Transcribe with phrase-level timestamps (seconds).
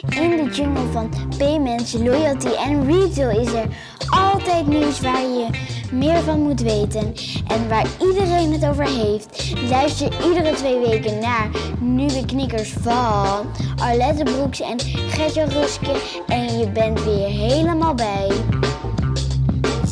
[0.00, 3.66] In de jungle van payments, loyalty en retail is er
[4.10, 5.46] altijd nieuws waar je
[5.90, 7.14] meer van moet weten
[7.48, 9.52] en waar iedereen het over heeft.
[9.68, 11.50] Luister iedere twee weken naar
[11.80, 18.30] nieuwe knikkers van Arlette Broeks en Gertje Ruske en je bent weer helemaal bij.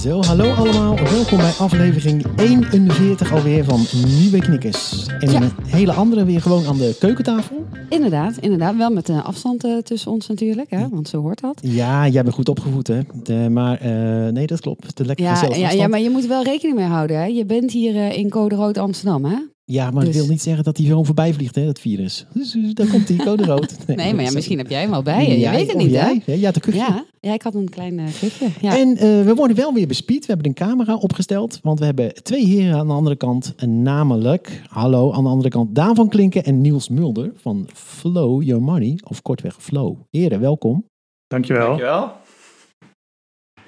[0.01, 0.97] Zo, hallo allemaal.
[0.97, 5.07] Welkom bij aflevering 41 alweer van Nieuwe Knikkers.
[5.07, 5.41] En Ja.
[5.43, 7.57] een hele andere weer gewoon aan de keukentafel.
[7.89, 8.77] Inderdaad, inderdaad.
[8.77, 10.89] Wel met een afstand eh, tussen ons natuurlijk, hè?
[10.89, 11.59] want zo hoort dat.
[11.63, 13.01] Ja, jij bent goed opgevoed hè.
[13.23, 14.97] De- maar eh, nee, dat klopt.
[14.97, 17.17] De lekker Ja, gezellig ja, ja, maar je moet wel rekening mee houden.
[17.17, 17.25] Hè?
[17.25, 19.37] Je bent hier eh, in Code Rood Amsterdam, hè?
[19.71, 22.27] Ja, maar dat Dus- wil niet zeggen dat hij gewoon voorbij vliegt, hè, dat virus.
[22.33, 23.77] Dus, dus daar komt hij, code rood.
[23.87, 25.51] Nee, maar ja, misschien heb jij hem al bij je.
[25.51, 26.07] Weet het niet, hè?
[26.07, 26.23] jij.
[26.25, 26.33] hè?
[26.33, 26.79] Ja, de kuchje.
[26.81, 28.47] Ja, ja, ik had een klein eh kuchje.
[28.61, 28.79] Ja.
[28.79, 30.21] En eh, we worden wel weer bespied.
[30.27, 31.59] We hebben een camera opgesteld.
[31.63, 33.53] Want we hebben twee heren aan de andere kant.
[33.57, 38.43] En namelijk, hallo, aan de andere kant Daan van Klinken en Niels Mulder van Flow
[38.43, 38.99] Your Money.
[39.09, 39.97] Of kortweg Flow.
[40.11, 40.85] Heren, welkom.
[41.27, 41.67] Dankjewel.
[41.67, 42.13] Dankjewel.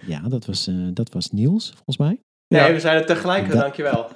[0.06, 2.18] Ja, dat was, eh, dat was Niels, volgens mij.
[2.48, 2.72] Nee, Ja.
[2.72, 4.06] we zijn er tegelijk, Da- dankjewel.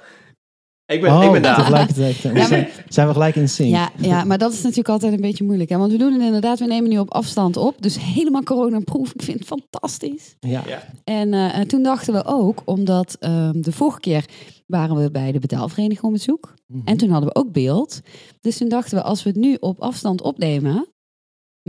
[0.87, 1.55] Ik ben, oh, ik ben Daan.
[1.55, 2.21] tegelijkertijd.
[2.21, 3.69] we Ja, zijn, zijn we gelijk in sync.
[3.69, 5.69] Ja, ja, maar dat is natuurlijk altijd een beetje moeilijk.
[5.69, 5.77] Hè?
[5.77, 7.81] Want we doen het inderdaad, we nemen nu op afstand op.
[7.81, 9.13] Dus helemaal coronaproof.
[9.13, 10.35] Ik vind het fantastisch.
[10.39, 10.63] Ja.
[10.67, 10.83] Ja.
[11.03, 14.25] En, eh, en toen dachten we ook, omdat ehm, de vorige keer
[14.67, 16.53] waren we bij de betaalvereniging om bezoek.
[16.67, 16.87] Mhm.
[16.87, 18.01] En toen hadden we ook beeld.
[18.41, 20.87] Dus toen dachten we, als we het nu op afstand opnemen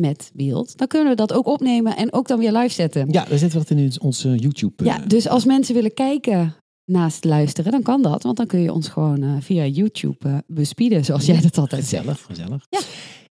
[0.01, 3.11] met beeld, dan kunnen we dat ook opnemen en ook dan weer live zetten.
[3.11, 4.85] Ja, we zetten dat in onze YouTube.
[4.85, 6.55] Ja, eh, dus als mensen willen kijken
[6.89, 8.23] naast luisteren, dan kan dat.
[8.23, 11.85] Want dan kun je ons gewoon eh, via YouTube eh, bespieden, zoals jij dat altijd
[11.85, 12.05] zegt.
[12.05, 12.67] Gezellig, gezellig.
[12.71, 12.81] Ja.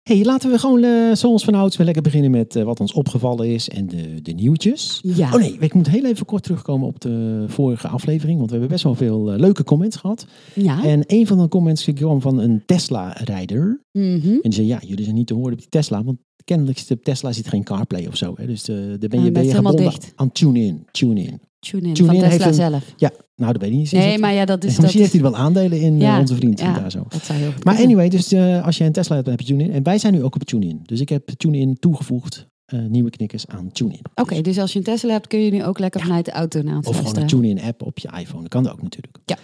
[0.02, 3.68] hey, laten we gewoon eh, zoals vanouds weer lekker beginnen met wat ons opgevallen is
[3.68, 5.00] en de, de nieuwtjes.
[5.02, 8.56] Ja, Oh nee, ik moet heel even kort terugkomen op de vorige aflevering, want we
[8.56, 10.26] hebben best wel veel leuke comments gehad.
[10.54, 10.84] ja.
[10.84, 13.84] En een van de comments kwam van een Tesla-rijder.
[13.92, 14.28] Mhm.
[14.28, 17.04] En die zei, ja, jullie zijn niet te horen op die Tesla, want kennelijk zit
[17.04, 18.34] Tesla zit geen CarPlay of zo.
[18.36, 18.46] Hè?
[18.46, 20.12] Dus eh, daar ben je, Ah, ben dat je gebonden dicht.
[20.14, 20.86] aan tune-in.
[20.90, 21.40] Tune-in.
[21.58, 22.92] Tune in Tune van Tesla een- zelf.
[22.96, 23.92] Ja, nou dat weet ik niet.
[23.92, 24.72] Nee, maar ja, dat is...
[24.72, 26.78] Dat Misschien heeft hij wel aandelen in eh, Ja, onze vriend ja.
[26.78, 27.04] daar zo.
[27.08, 29.52] dat zou heel Maar anyway, dus eh, als je een Tesla hebt, dan heb je
[29.52, 29.72] TuneIn.
[29.72, 30.80] En wij zijn nu ook op TuneIn.
[30.82, 32.46] Dus ik heb TuneIn toegevoegd,
[32.88, 34.00] nieuwe knikkers aan TuneIn.
[34.14, 36.62] Oké, dus als je een Tesla hebt, kun je nu ook lekker vanuit de auto
[36.62, 37.26] naar ons Of gewoon een.
[37.26, 38.40] TuneIn app op je iPhone.
[38.42, 39.16] Dat kan ook natuurlijk.
[39.24, 39.36] Ja.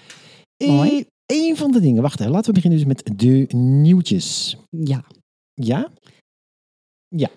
[0.56, 1.04] Eh, Mooi.
[1.26, 2.32] Een van de dingen, wacht even.
[2.32, 4.56] Laten we beginnen dus met de nieuwtjes.
[4.70, 5.04] Ja.
[5.54, 5.88] Ja?
[7.16, 7.28] Ja,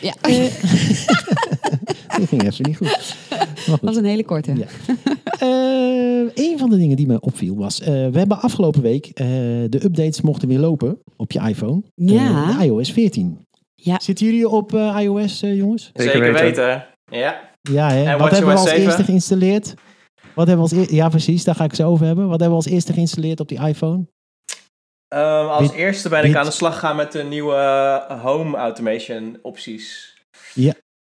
[0.00, 0.14] ja.
[0.20, 0.38] Eh,
[2.18, 3.16] dat ging even niet goed.
[3.66, 4.52] Dat was een hele korte.
[4.54, 4.66] Ja.
[5.38, 9.26] Eh, een van de dingen die me opviel was, eh, we hebben afgelopen week eh,
[9.68, 11.82] de updates mochten weer lopen op je iPhone.
[11.94, 12.62] Ja.
[12.62, 13.38] IOS 14.
[13.74, 14.00] Ja.
[14.00, 15.90] Zitten jullie op eh, iOS, jongens?
[15.94, 16.84] Zeker weten.
[17.10, 17.40] Ja.
[17.62, 18.04] Ja, hè?
[18.04, 18.84] En Wat hebben we als 7?
[18.84, 19.74] eerste geïnstalleerd?
[20.34, 22.24] Wat hebben we als eer- Ja, precies, daar ga ik het zo over hebben.
[22.28, 24.06] Wat hebben we als eerste geïnstalleerd op die iPhone?
[25.14, 29.38] Ehm, als eerste ben ik aan de slag gaan met de nieuwe eh, home automation
[29.42, 30.12] opties.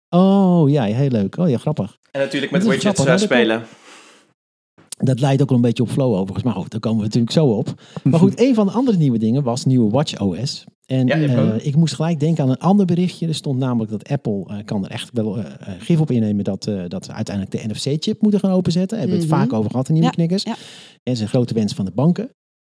[0.09, 1.37] Oh, ja, heel leuk.
[1.37, 1.97] Oh ja, grappig.
[2.11, 3.63] En natuurlijk met widgets grappig, eh, spelen.
[4.97, 6.43] Dat leidt ook wel een beetje op flow overigens.
[6.43, 7.73] Maar goed, daar komen we natuurlijk zo op.
[8.03, 10.63] Maar goed, een van de andere nieuwe dingen was nieuwe WatchOS.
[10.85, 13.27] En Ja, die heb ik eh, ik moest gelijk denken aan een ander berichtje.
[13.27, 16.43] Er stond namelijk dat Apple eh, kan er echt wel eh, eh, gif op innemen
[16.43, 18.97] dat, eh, dat ze uiteindelijk de NFC-chip moeten gaan openzetten.
[18.97, 19.41] Daar hebben we het Mhm.
[19.49, 20.43] vaak over gehad in nieuwe Ja, knikkers.
[20.43, 20.51] ja.
[20.51, 20.57] En
[21.03, 22.29] dat is een grote wens van de banken.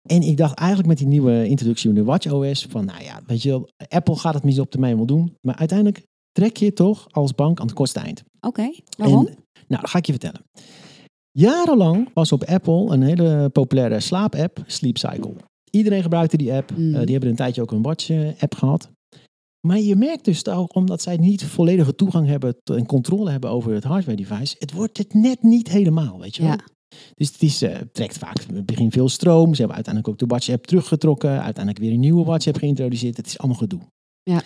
[0.09, 3.41] En ik dacht eigenlijk met die nieuwe introductie van de WatchOS van, nou ja, weet
[3.41, 5.37] je wel, Apple gaat het misschien op termijn wel doen.
[5.41, 8.23] Maar uiteindelijk trek je toch als bank aan het kortste eind.
[8.39, 9.27] Oké, waarom?
[9.27, 9.35] En,
[9.67, 10.41] nou, dat ga ik je vertellen.
[11.31, 15.33] Jarenlang was op Apple een hele populaire slaapapp, Sleep Cycle.
[15.69, 16.71] Iedereen gebruikte die app.
[16.71, 18.89] Eh, die hebben een tijdje ook een Watch-app gehad.
[19.67, 23.73] Maar je merkt dus ook, omdat zij niet volledige toegang hebben en controle hebben over
[23.73, 26.51] het hardware-device, het wordt het net niet helemaal, weet je wel.
[26.51, 26.63] Ja.
[27.15, 29.53] Dus het is, eh, trekt vaak in het begin veel stroom.
[29.53, 31.29] Ze hebben uiteindelijk ook de Watch-app teruggetrokken.
[31.29, 33.17] Uiteindelijk weer een nieuwe Watch-app geïntroduceerd.
[33.17, 33.79] Het is allemaal gedoe.
[34.23, 34.41] Ja.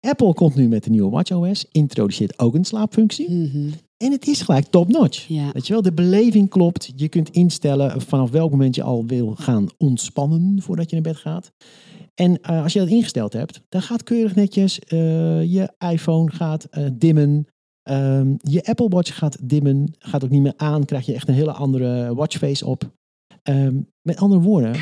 [0.00, 1.66] Apple komt nu met de nieuwe WatchOS.
[1.70, 3.30] Introduceert ook een slaapfunctie.
[3.30, 3.70] Mhm.
[3.96, 5.26] En het is gelijk top-notch.
[5.28, 5.50] Ja.
[5.52, 6.92] Weet je wel, de beleving klopt.
[6.96, 11.16] Je kunt instellen vanaf welk moment je al wil gaan ontspannen voordat je naar bed
[11.16, 11.52] gaat.
[12.14, 16.68] En eh, als je dat ingesteld hebt, dan gaat keurig netjes eh, je iPhone gaat
[16.92, 17.46] dimmen.
[17.86, 20.84] Ehm, je Apple Watch gaat dimmen, gaat ook niet meer aan.
[20.84, 22.90] Krijg je echt een hele andere watchface op.
[23.42, 24.74] Ehm, met andere woorden,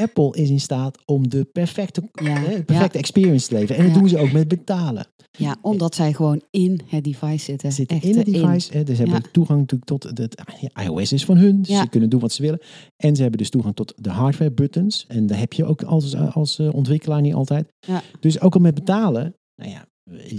[0.00, 3.76] Apple is in staat om de perfecte, Ja, perfecte experience te leveren.
[3.76, 3.98] En dat Ja.
[4.00, 5.06] doen ze ook met betalen.
[5.38, 7.72] ja, omdat zij gewoon in het device zitten.
[7.72, 8.72] Zitten Echt, in het eh, device.
[8.72, 10.42] Hè, dus ze hebben toegang natuurlijk tot het
[10.84, 11.62] iOS is van hun.
[11.62, 12.60] Dus ze kunnen doen wat ze willen.
[12.96, 15.04] En ze hebben dus toegang tot de hardware buttons.
[15.08, 17.68] En daar heb je ook als, als eh, ontwikkelaar niet altijd.
[17.86, 18.02] Ja.
[18.20, 19.34] Dus ook al met betalen.
[19.62, 19.86] Nou ja,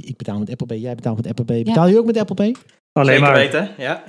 [0.01, 0.77] ik betaal met Apple Pay.
[0.79, 1.63] Jij betaalt met Apple Pay.
[1.63, 2.55] Betaal je ook met Apple Pay?
[2.91, 3.33] Alleen Zeker maar.
[3.37, 4.03] weten, ja.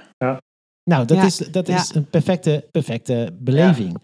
[0.85, 1.25] Nou, dat Ja.
[1.25, 1.77] is, dat Ja.
[1.77, 3.97] is een perfecte, perfecte beleving.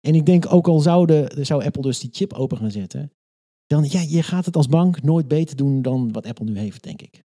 [0.00, 3.12] En ik denk ook al zouden, zou Apple dus die chip open gaan zetten.
[3.66, 6.82] dan ja, je gaat het als bank nooit beter doen dan wat Apple nu heeft,
[6.82, 7.22] denk ik.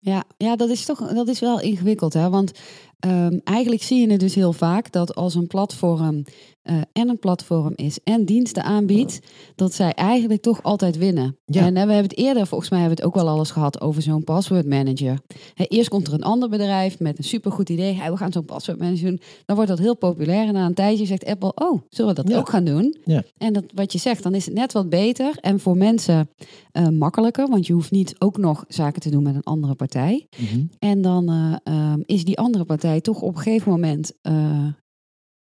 [0.00, 2.30] Ja, ja dat is toch dat is wel ingewikkeld, hè?
[2.30, 2.52] Want
[2.98, 6.24] ehm, eigenlijk zie je het dus heel vaak dat als een platform
[6.62, 9.20] eh, en een platform is en diensten aanbiedt,
[9.54, 11.38] dat zij eigenlijk toch altijd winnen.
[11.44, 11.60] Ja.
[11.60, 13.80] En hè, we hebben het eerder, volgens mij hebben we het ook wel alles gehad
[13.80, 15.18] over zo'n password manager.
[15.54, 17.94] Hè, eerst komt er een ander bedrijf met een supergoed idee.
[17.94, 19.20] Hey, we gaan zo'n password manager doen.
[19.44, 20.46] Dan wordt dat heel populair.
[20.46, 22.38] En na een tijdje zegt Apple, oh, zullen we dat Ja.
[22.38, 22.96] ook gaan doen?
[23.04, 23.22] Ja.
[23.38, 25.36] En dat, wat je zegt, dan is het net wat beter.
[25.40, 26.30] En voor mensen
[26.72, 30.28] eh, makkelijker, want je hoeft niet ook nog zaken te doen met een andere partij.
[30.38, 30.64] Mhm.
[30.78, 34.66] En dan eh, ehm, is die andere partij toch op een gegeven moment eh,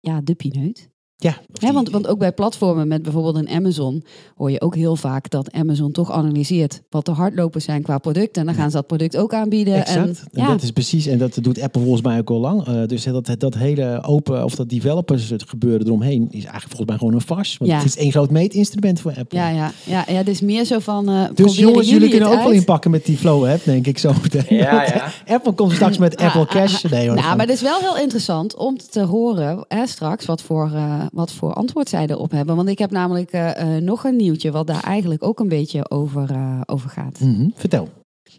[0.01, 0.91] ja, de pineut.
[1.23, 4.05] Ja, want, want ook bij platformen met bijvoorbeeld een Amazon
[4.37, 8.37] hoor je ook heel vaak dat Amazon toch analyseert wat de hardlopers zijn qua product.
[8.37, 9.75] En dan gaan ze dat product ook aanbieden.
[9.75, 9.97] Exact.
[9.97, 12.67] En, En ja, dat is precies, en dat doet Apple volgens mij ook al lang.
[12.67, 16.89] Eh, dus dat, dat hele open, of dat developers het gebeuren eromheen, is eigenlijk volgens
[16.89, 17.59] mij gewoon een farce.
[17.59, 17.77] Want Ja.
[17.77, 19.39] het is één groot meetinstrument voor Apple.
[19.39, 21.09] ja, ja, ja, ja, het is meer zo van.
[21.09, 24.13] eh Dus jongens, jullie kunnen ook wel inpakken met die Flow app, denk ik zo
[24.23, 24.57] meteen.
[24.57, 25.13] Ja, ja.
[25.35, 26.85] Apple komt straks met Ah, Apple ah, Cash.
[26.85, 26.91] ah.
[26.91, 30.43] Nee, hoor, Nou, maar het is wel heel interessant om te horen hè, straks wat
[30.43, 32.57] voor, eh, wat voor antwoord zij erop hebben.
[32.57, 35.91] Want ik heb namelijk eh, eh, nog een nieuwtje wat daar eigenlijk ook een beetje
[35.91, 37.21] over, eh, over gaat.
[37.21, 37.89] Mhm, Vertel.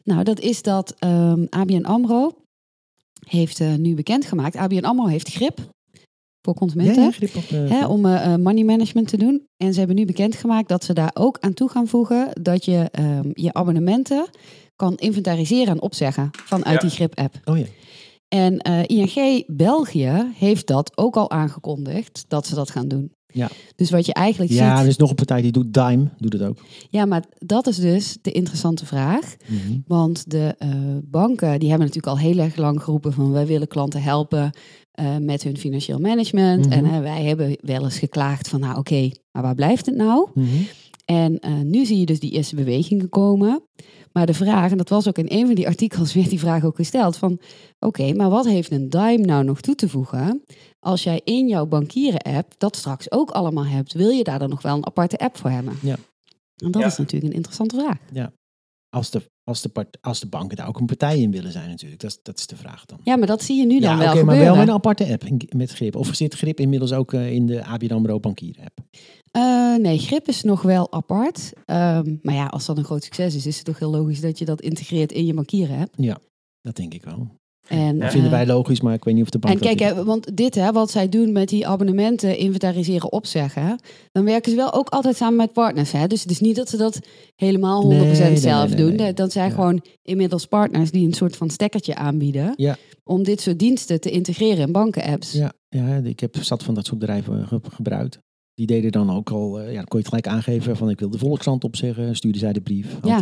[0.04, 2.32] Nou, dat is dat ehm ABN AMRO
[3.28, 4.56] heeft eh, nu bekendgemaakt.
[4.56, 5.60] ABN AMRO heeft grip
[6.42, 7.04] voor consumenten.
[7.04, 8.02] ja, grip op, Hè, om
[8.42, 9.46] money management te doen.
[9.58, 12.90] En ze hebben nu bekendgemaakt dat ze daar ook aan toe gaan voegen dat je
[12.92, 14.26] ehm, je abonnementen
[14.76, 16.88] kan inventariseren en opzeggen vanuit Ja.
[16.88, 17.36] die grip-app.
[17.46, 17.66] Oh ja.
[18.34, 23.12] En eh, ING België heeft dat ook al aangekondigd dat ze dat gaan doen.
[23.28, 23.50] Ja.
[23.76, 24.88] Dus wat je eigenlijk Ja, er ziet.
[24.88, 26.58] is nog een partij die doet Dime, doet het ook.
[26.90, 29.36] Ja, maar dat is dus de interessante vraag.
[29.48, 29.80] Mhm.
[29.88, 30.70] Want de eh,
[31.04, 34.52] banken die hebben natuurlijk al heel erg lang geroepen van wij willen klanten helpen
[34.92, 36.66] eh, met hun financieel management.
[36.66, 36.86] Mhm.
[36.86, 40.30] En wij hebben wel eens geklaagd van nou oké, maar waar blijft het nou?
[40.34, 40.48] Mhm.
[41.06, 43.64] En nu zie je dus die eerste bewegingen komen.
[44.14, 46.64] Maar de vraag, en dat was ook in een van die artikels, werd die vraag
[46.64, 47.40] ook gesteld: van
[47.80, 50.44] oké, maar wat heeft een Dime nou nog toe te voegen?
[50.80, 54.62] Als jij in jouw bankieren-app dat straks ook allemaal hebt, wil je daar dan nog
[54.62, 55.78] wel een aparte app voor hebben?
[55.82, 55.96] Ja.
[56.58, 56.88] En dat Ja.
[56.88, 57.98] is natuurlijk een interessante vraag.
[58.94, 61.70] Als, de, als, de part, als de banken daar ook een partij in willen zijn
[61.70, 62.02] natuurlijk.
[62.02, 63.00] Dat, is- dat is de vraag dan.
[63.04, 64.46] Ja, maar dat zie je nu dan ja, wel oké, maar gebeuren.
[64.46, 65.96] wel met een aparte app met grip.
[65.96, 68.80] Of zit grip inmiddels ook eh, in de ABN AMRO bankier app?
[69.32, 71.54] Eh, nee, grip is nog wel apart.
[71.66, 74.38] Ehm, maar ja, als dat een groot succes is, is het toch heel logisch dat
[74.40, 75.94] je dat integreert in je bankieren-app.
[76.62, 77.28] Dat denk ik wel.
[77.68, 79.80] En, Dat vinden eh, wij logisch, maar ik weet niet of de bank En kijk,
[79.80, 83.74] hè, want dit, hè, wat zij doen met die abonnementen inventariseren, opzeggen, hè,
[84.12, 85.92] dan werken ze wel ook altijd samen met partners.
[85.92, 86.08] Hè?
[86.08, 87.00] Dus het is niet dat ze dat
[87.36, 89.14] helemaal 100% Nee, nee, zelf nee, doen.
[89.16, 89.56] Dat zijn Ja.
[89.56, 92.54] gewoon inmiddels partners die een soort van stekkertje aanbieden.
[92.56, 92.76] Ja.
[93.04, 95.32] Om dit soort diensten te integreren in banken-apps.
[95.34, 98.18] Ja, ja, ik heb zat van dat soort bedrijven ge- gebruikt.
[98.54, 101.00] Die deden dan ook al, eh, ja, dan kon je het gelijk aangeven van ik
[101.00, 102.98] wil de Volkskrant opzeggen, stuurde zij de brief.
[103.04, 103.22] Ja.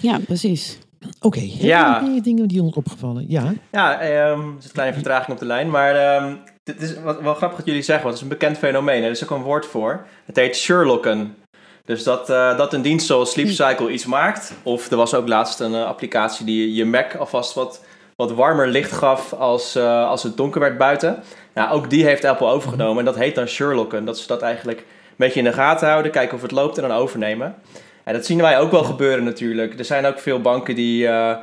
[0.00, 0.78] Ja, precies.
[1.20, 1.92] Oké, Ja.
[1.92, 3.24] heb je nog dingen die ons opgevallen?
[3.28, 5.70] Ja, Ja, ehm, er is een kleine vertraging op de lijn.
[5.70, 8.58] Maar ehm dit is wat, wel grappig wat jullie zeggen, want het is een bekend
[8.58, 9.02] fenomeen.
[9.02, 10.06] Er is ook een woord voor.
[10.24, 11.36] Het heet Sherlocken.
[11.84, 14.52] Dus dat, eh, dat een dienst zoals Sleep Cycle iets maakt.
[14.62, 17.84] Of er was ook laatst een eh, applicatie die je Mac alvast wat,
[18.16, 21.22] wat warmer licht gaf als, eh, als het donker werd buiten.
[21.54, 22.98] Nou, ook die heeft Apple overgenomen.
[22.98, 24.04] En dat heet dan Sherlocken.
[24.04, 26.88] Dat ze dat eigenlijk een beetje in de gaten houden, kijken of het loopt en
[26.88, 27.54] dan overnemen.
[28.04, 29.78] En dat zien wij ook wel gebeuren natuurlijk.
[29.78, 31.36] Er zijn ook veel banken die eh,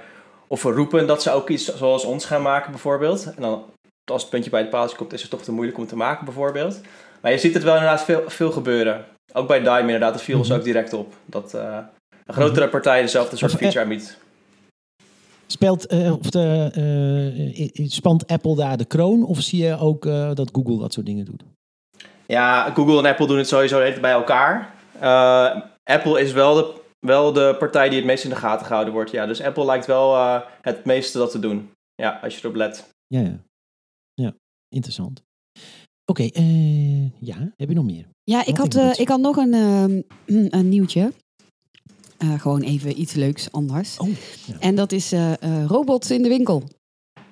[0.48, 3.34] of roepen dat ze ook iets zoals ons gaan maken bijvoorbeeld.
[3.36, 3.64] En dan
[4.12, 6.26] als het puntje bij het paaltje komt, is het toch te moeilijk om te maken
[6.26, 6.82] bijvoorbeeld.
[7.22, 9.06] Maar je ziet het wel inderdaad veel, veel gebeuren.
[9.34, 10.58] Ook bij Dime inderdaad, dat viel ons Mhm.
[10.58, 11.14] ook direct op.
[11.26, 11.78] Dat eh,
[12.26, 14.18] een grotere partij dezelfde soort eh, feature aanbiedt.
[15.48, 16.70] speelt eh, of de,
[17.76, 21.06] eh, spant Apple daar de kroon of zie je ook eh, dat Google dat soort
[21.06, 21.44] dingen doet?
[22.26, 24.74] Ja, Google en Apple doen het sowieso bij elkaar.
[25.88, 29.12] Apple is wel de, wel de partij die het meest in de gaten gehouden wordt.
[29.12, 31.72] Ja, dus Apple lijkt wel eh, het meeste dat te doen.
[31.96, 32.90] Ja, als je erop let.
[33.08, 33.40] Ja, ja.
[34.14, 34.34] Ja,
[34.70, 35.24] interessant.
[36.06, 38.06] Oké, eh, ja, heb je nog meer?
[38.24, 40.02] Ja, ik had, ik eh, ik had nog een, ehm,
[40.60, 41.12] een nieuwtje.
[42.18, 43.98] Eh, gewoon even iets leuks anders.
[43.98, 44.08] Oh,
[44.46, 44.60] ja.
[44.60, 46.64] En dat is eh, eh, robots in de winkel.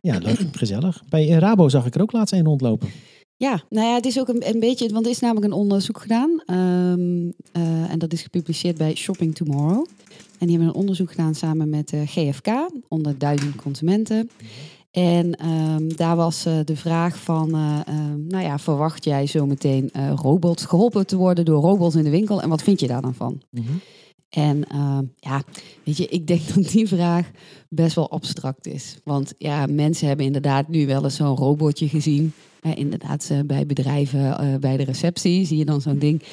[0.02, 1.04] Ja, leuk, gezellig.
[1.10, 2.90] Bij Rabo zag ik er ook laatst een rondlopen.
[3.38, 6.02] Ja, nou ja, het is ook een, een beetje, want er is namelijk een onderzoek
[6.02, 6.42] gedaan.
[6.46, 9.86] ehm, eh, en dat is gepubliceerd bij Shopping Tomorrow.
[10.40, 12.48] En die hebben een onderzoek gedaan samen met eh, GFK,
[12.88, 14.30] onder duizend consumenten.
[14.92, 19.90] En ehm, daar was eh, de vraag van, eh, ehm, nou ja, verwacht jij zometeen
[19.92, 22.42] eh robots geholpen te worden door robots in de winkel?
[22.42, 23.42] En wat vind je daar dan van?
[23.50, 23.72] Mhm.
[24.30, 24.64] En
[25.20, 25.44] ja,
[25.84, 27.32] weet je, ik denk dat die vraag
[27.70, 28.98] best wel abstract is.
[29.04, 32.34] Want ja, mensen hebben inderdaad nu wel eens zo'n robotje gezien.
[32.66, 36.24] Eh, inderdaad, eh, bij bedrijven, eh, bij de receptie zie je dan zo'n ding.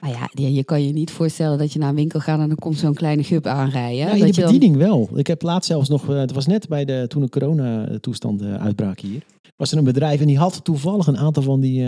[0.00, 2.56] Nou ja, je, kan je niet voorstellen dat je naar een winkel gaat en dan
[2.56, 3.96] komt zo'n kleine gup aanrijden.
[3.96, 5.08] Ja, dat in de dan- bediening wel.
[5.14, 9.00] Ik heb laatst zelfs nog, eh, het was net bij de, toen de corona-toestand uitbrak
[9.00, 9.22] hier,
[9.56, 11.84] was er een bedrijf en die had toevallig een aantal van die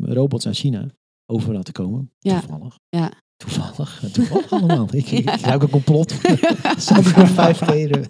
[0.00, 0.86] robots aan China
[1.26, 2.10] over laten komen.
[2.18, 2.40] Ja.
[2.40, 2.78] Toevallig.
[2.88, 3.12] Ja.
[3.36, 4.02] Toevallig.
[4.12, 4.88] Toevallig allemaal.
[4.92, 6.10] Ik, ik, ik ruik een complot.
[6.78, 8.08] Zou ik vijf keer.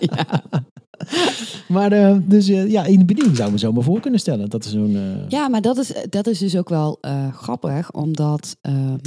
[0.00, 0.42] Ja.
[1.68, 4.20] Maar eh, dus eh, ja, in de bediening zou ik me zo maar voor kunnen
[4.20, 4.48] stellen.
[4.50, 4.96] Dat is zo'n...
[4.96, 6.98] eh, Ja, maar dat is, dat is dus ook wel
[7.32, 8.56] grappig, omdat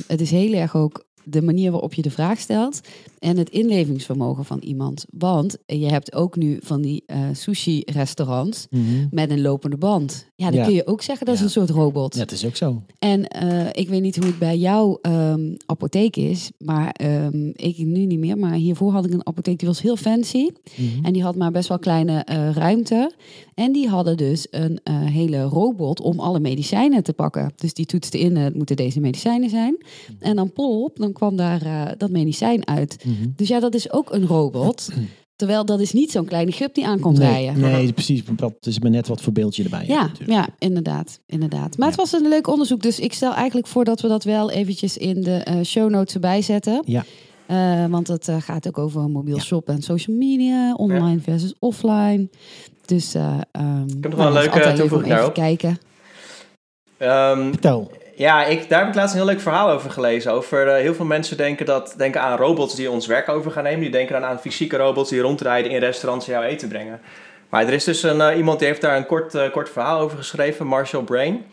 [0.07, 2.81] het is heel erg ook de manier waarop je de vraag stelt
[3.19, 5.05] en het inlevingsvermogen van iemand.
[5.09, 8.83] Want je hebt ook nu van die eh, sushi-restaurants mhm.
[9.11, 10.25] met een lopende band.
[10.35, 10.65] Ja, dan Ja.
[10.65, 12.15] kun je ook zeggen dat is een soort robot.
[12.15, 12.81] Ja, het is ook zo.
[12.99, 17.77] En eh, ik weet niet hoe het bij jouw ehm, apotheek is, maar ehm, ik
[17.77, 18.37] nu niet meer.
[18.37, 20.49] Maar hiervoor had ik een apotheek die was heel fancy.
[20.75, 21.05] Mhm.
[21.05, 23.11] En die had maar best wel kleine eh, ruimte.
[23.53, 27.53] En die hadden dus een hele robot om alle medicijnen te pakken.
[27.55, 29.77] Dus die toetste in, het moeten deze medicijnen zijn.
[30.19, 32.97] En dan plop, dan kwam daar eh, dat medicijn uit.
[33.05, 33.29] Mhm.
[33.35, 34.89] Dus ja, dat is ook een robot.
[35.35, 37.59] Terwijl dat is niet zo'n kleine gup die aankomt nee, rijden.
[37.61, 38.21] Nee, precies.
[38.39, 39.85] Het is maar net wat voor beeldje erbij.
[39.87, 40.29] Ja, natuurlijk.
[40.31, 41.77] ja, inderdaad, inderdaad.
[41.77, 41.95] Maar Ja.
[41.95, 44.97] het was een leuk onderzoek, dus ik stel eigenlijk voor dat we dat wel eventjes
[44.97, 46.83] in de eh, show notes erbij zetten.
[46.85, 47.03] Ja.
[47.45, 49.41] Eh, want het eh, gaat ook over mobiel Ja.
[49.41, 52.29] shoppen en social media, online versus offline.
[52.85, 55.33] Dus eh ehm ik nog wel een leuke toevoeging daarop.
[55.33, 55.77] kijken.
[56.97, 57.91] Ehm, Vertel.
[58.21, 60.31] Ja, ik, daar heb ik laatst een heel leuk verhaal over gelezen.
[60.31, 63.63] Over eh, heel veel mensen denken, dat, denken aan robots die ons werk over gaan
[63.63, 63.79] nemen.
[63.79, 67.01] Die denken dan aan fysieke robots die rondrijden in restaurants en jouw eten brengen.
[67.49, 69.99] Maar er is dus een, eh, iemand die heeft daar een kort, eh, kort verhaal
[69.99, 71.45] over geschreven, Marshall Brain.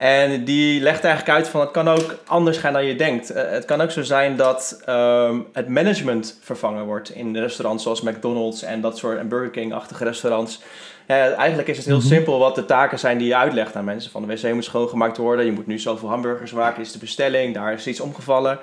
[0.00, 3.30] En die legt eigenlijk uit van het kan ook anders gaan dan je denkt.
[3.30, 8.00] Eh, het kan ook zo zijn dat ehm, het management vervangen wordt in restaurants zoals
[8.00, 10.62] McDonald's en dat soort en Burger King-achtige restaurants.
[11.06, 12.06] Eigenlijk is het heel Mhm.
[12.06, 14.10] simpel wat de taken zijn die je uitlegt aan mensen.
[14.10, 17.54] Van de wc moet schoongemaakt worden, je moet nu zoveel hamburgers maken, is de bestelling,
[17.54, 18.58] daar is iets omgevallen.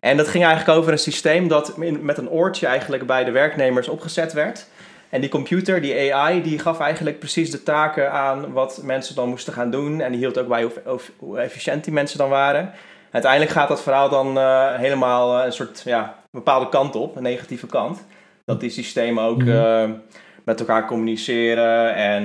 [0.00, 3.88] En dat ging eigenlijk over een systeem dat met een oortje eigenlijk bij de werknemers
[3.88, 4.66] opgezet werd.
[5.10, 9.28] En die computer, die AI, die gaf eigenlijk precies de taken aan wat mensen dan
[9.28, 10.00] moesten gaan doen.
[10.00, 12.72] En die hield ook bij hoe, hoe- efficiënt die mensen dan waren.
[13.10, 17.22] Uiteindelijk gaat dat verhaal dan eh, helemaal eh, een soort ja, bepaalde kant op, een
[17.22, 18.04] negatieve kant.
[18.44, 19.50] Dat die systemen ook Mhm.
[19.50, 19.90] eh,
[20.44, 22.24] met elkaar communiceren en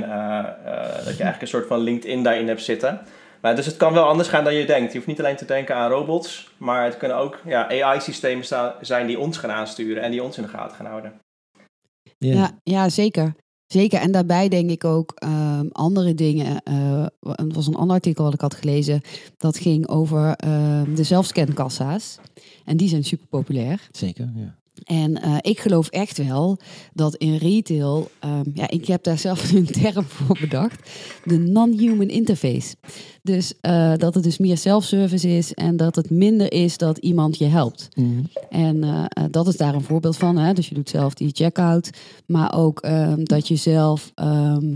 [1.06, 3.02] dat je eigenlijk een soort van LinkedIn daarin hebt zitten.
[3.42, 4.92] Maar dus het kan wel anders gaan dan je denkt.
[4.92, 8.46] Je hoeft niet alleen te denken aan robots, maar het kunnen ook ja, AI-systemen
[8.82, 11.14] zijn die ons gaan aansturen en die ons in de gaten gaan houden.
[12.24, 12.34] Ja.
[12.34, 13.36] Ja, ja zeker.
[13.68, 14.00] Zeker.
[14.00, 16.64] En daarbij denk ik ook ehm, andere dingen.
[16.64, 19.02] eh, het was een ander artikel wat ik had gelezen.
[19.38, 22.20] Dat ging over ehm, de zelfscankassa's.
[22.66, 23.88] En die zijn super populair.
[23.92, 24.56] Zeker, ja.
[24.84, 26.58] En eh, ik geloof echt wel
[26.94, 30.92] dat in retail, ehm, ja, ik heb daar zelf een term voor bedacht,
[31.24, 32.76] de non-human interface.
[33.22, 37.38] Dus eh, dat het dus meer self-service is en dat het minder is dat iemand
[37.38, 37.90] je helpt.
[37.96, 38.24] Mhm.
[38.50, 40.38] En eh, dat is daar een voorbeeld van.
[40.38, 40.54] Hè?
[40.54, 41.90] Dus je doet zelf die checkout,
[42.26, 44.76] maar ook ehm, dat je zelf ehm,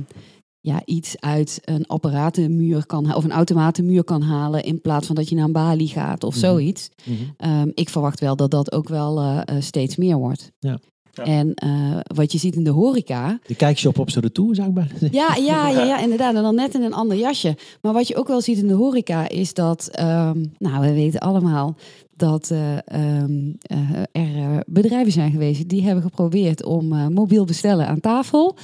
[0.68, 5.30] ja, iets uit een apparatenmuur kan of een automatenmuur kan halen in plaats van dat
[5.30, 6.46] je naar een balie gaat of Mhm.
[6.46, 6.90] zoiets.
[7.04, 7.16] Mhm.
[7.38, 10.52] Ehm, ik verwacht wel dat dat ook wel eh, eh, steeds meer wordt.
[10.60, 10.78] Ja.
[11.14, 11.24] Ja.
[11.24, 13.40] En eh, wat je ziet in de horeca.
[13.46, 15.12] De kijkshop op zo'n retour, zou ik bijna zeggen.
[15.12, 16.36] Ja, ja, ja, ja, inderdaad.
[16.36, 17.58] En dan net in een ander jasje.
[17.82, 21.20] Maar wat je ook wel ziet in de horeca is dat, ehm, nou, we weten
[21.20, 21.76] allemaal
[22.16, 28.00] dat eh, ehm, eh, er bedrijven zijn geweest die hebben geprobeerd om mobiel bestellen aan
[28.00, 28.56] tafel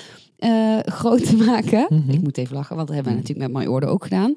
[0.43, 1.85] eh, groot te maken.
[1.89, 2.11] Mhm.
[2.11, 4.33] Ik moet even lachen, want dat hebben we natuurlijk met My Order ook gedaan.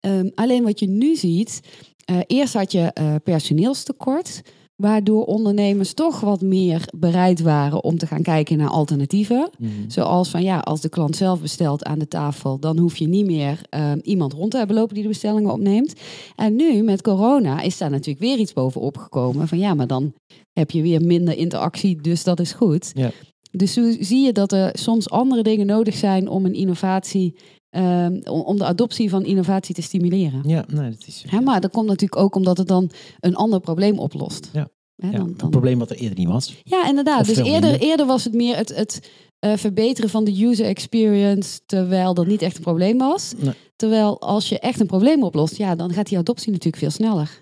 [0.00, 1.60] Ehm, alleen wat je nu ziet,
[2.04, 4.42] eh, eerst had je eh, personeelstekort,
[4.76, 9.50] waardoor ondernemers toch wat meer bereid waren om te gaan kijken naar alternatieven.
[9.58, 9.70] Mhm.
[9.88, 13.26] Zoals van ja, als de klant zelf bestelt aan de tafel, dan hoef je niet
[13.26, 15.94] meer ehm, iemand rond te hebben lopen die de bestellingen opneemt.
[16.36, 20.12] En nu met corona is daar natuurlijk weer iets bovenop gekomen van ja, maar dan
[20.52, 22.90] heb je weer minder interactie, dus dat is goed.
[22.94, 23.10] Ja.
[23.56, 27.36] Dus zo zie je dat er soms andere dingen nodig zijn om een innovatie,
[27.70, 30.48] ehm, om de adoptie van innovatie te stimuleren.
[30.48, 31.24] Ja, nee, dat is...
[31.26, 32.90] Hè, maar dat komt natuurlijk ook omdat het dan
[33.20, 34.50] een ander probleem oplost.
[34.52, 34.68] Ja.
[34.96, 35.50] Hè, ja, dan, een dan...
[35.50, 36.54] probleem wat er eerder niet was.
[36.64, 37.20] Ja, inderdaad.
[37.20, 37.80] Of Dus eerder, minder.
[37.80, 42.42] eerder was het meer het, het eh, verbeteren van de user experience, terwijl dat niet
[42.42, 43.32] echt een probleem was.
[43.38, 43.52] Nee.
[43.76, 47.40] Terwijl als je echt een probleem oplost, ja, dan gaat die adoptie natuurlijk veel sneller.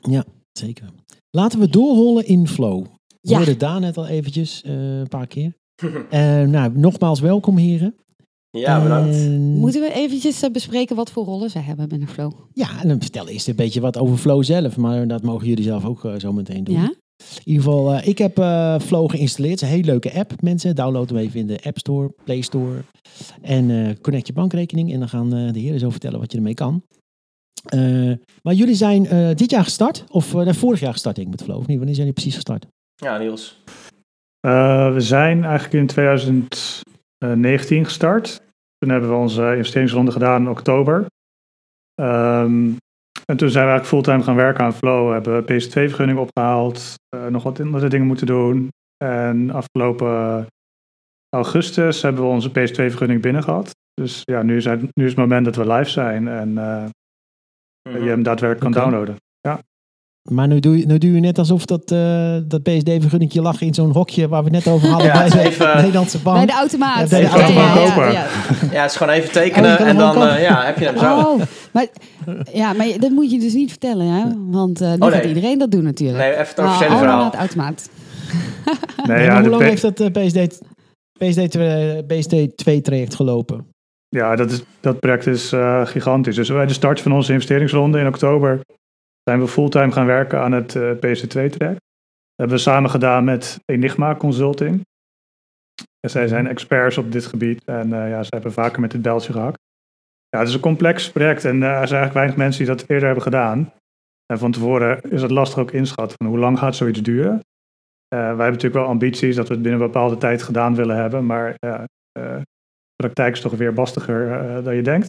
[0.52, 0.90] Zeker.
[1.30, 2.82] Laten we doorrollen in Flow.
[2.82, 2.88] We
[3.20, 3.36] Ja.
[3.36, 5.52] hoorden daar net al eventjes, eh, een paar keer.
[6.10, 7.94] Eh, nou, nogmaals welkom heren.
[8.50, 9.14] Ja, bedankt.
[9.14, 12.32] En- Moeten we eventjes eh, bespreken wat voor rollen zij hebben binnen Flow?
[12.52, 14.76] Ja, en dan vertel eerst een beetje wat over Flow zelf.
[14.76, 16.74] Maar dat mogen jullie zelf ook eh, zo meteen doen.
[16.74, 16.82] Ja?
[17.20, 19.60] In ieder geval, eh, ik heb eh, Flow geïnstalleerd.
[19.60, 20.42] Het is een hele leuke app.
[20.42, 22.82] Mensen, download hem even in de App Store, Play Store.
[23.42, 24.92] En eh, connect je bankrekening.
[24.92, 26.82] En dan gaan eh, de heren zo vertellen wat je ermee kan.
[27.64, 31.34] Eh, maar jullie zijn eh, dit jaar gestart, of uh, vorig jaar gestart, denk ik
[31.38, 31.76] met Flow, of niet?
[31.76, 32.66] Wanneer zijn jullie precies gestart?
[32.94, 33.62] Ja, Niels.
[34.40, 38.42] We zijn eigenlijk in 2019 gestart.
[38.78, 41.06] Toen hebben we onze investeringsronde gedaan in oktober.
[42.00, 42.76] Um,
[43.24, 45.12] en toen zijn we eigenlijk fulltime gaan werken aan Flow.
[45.12, 46.94] Hebben we PS2-vergunning opgehaald.
[47.28, 48.68] nog wat andere dingen moeten doen.
[49.04, 50.46] En afgelopen
[51.36, 53.70] augustus hebben we onze PS2-vergunning binnen gehad.
[53.94, 56.84] Dus ja, nu is, het, nu is het moment dat we live zijn en uh,
[57.82, 59.16] je hem daadwerkelijk kan downloaden.
[60.22, 63.74] Maar nu doe, je, nu doe je net alsof dat, uh, dat PSD-vergunning lag in
[63.74, 66.36] zo'n hokje waar we net over hadden ja, bij de Nederlandse bank.
[66.36, 67.08] Bij de automaat.
[67.08, 68.12] bij de automaat ja, kopen.
[68.12, 68.26] Ja,
[68.72, 71.18] ja, het is gewoon even tekenen oh, en dan uh, ja, heb je hem zo.
[71.18, 71.40] Oh,
[71.72, 71.86] maar,
[72.52, 74.24] ja, maar dat moet je dus niet vertellen, hè?
[74.50, 75.10] want uh, nu oh, nee.
[75.10, 76.18] gaat iedereen dat doen natuurlijk.
[76.18, 77.24] Nee, even het officiële oh, verhaal.
[77.24, 77.90] het automaat.
[79.06, 80.60] nee, ja, hoe lang heeft dat PSD
[82.04, 83.66] BSD2-traject gelopen?
[84.08, 86.36] Ja, dat, is, dat project is uh, gigantisch.
[86.36, 88.60] Dus bij de start van onze investeringsronde in oktober
[89.30, 91.58] zijn we fulltime gaan werken aan het uh, PSD2-traject.
[91.58, 94.80] Dat hebben we samen gedaan met Enigma Consulting.
[96.00, 99.02] En zij zijn experts op dit gebied en uh, ja, ze hebben vaker met het
[99.02, 99.58] beltje gehakt.
[100.28, 103.04] Ja, het is een complex project en er zijn eigenlijk weinig mensen die dat eerder
[103.04, 103.72] hebben gedaan.
[104.26, 107.34] En van tevoren is het lastig ook inschatten van hoe lang gaat zoiets duren.
[107.34, 107.40] Uh,
[108.08, 111.26] wij hebben natuurlijk wel ambities dat we het binnen een bepaalde tijd gedaan willen hebben,
[111.26, 111.82] maar uh,
[112.12, 112.44] de
[112.96, 115.08] praktijk is toch weer bastiger dan je denkt.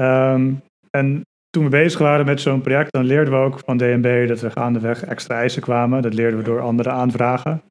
[0.00, 1.22] Um, en
[1.54, 4.50] toen we bezig waren met zo'n project, dan leerden we ook van DNB dat er
[4.50, 6.02] gaandeweg extra eisen kwamen.
[6.02, 7.62] Dat leerden we door andere aanvragen.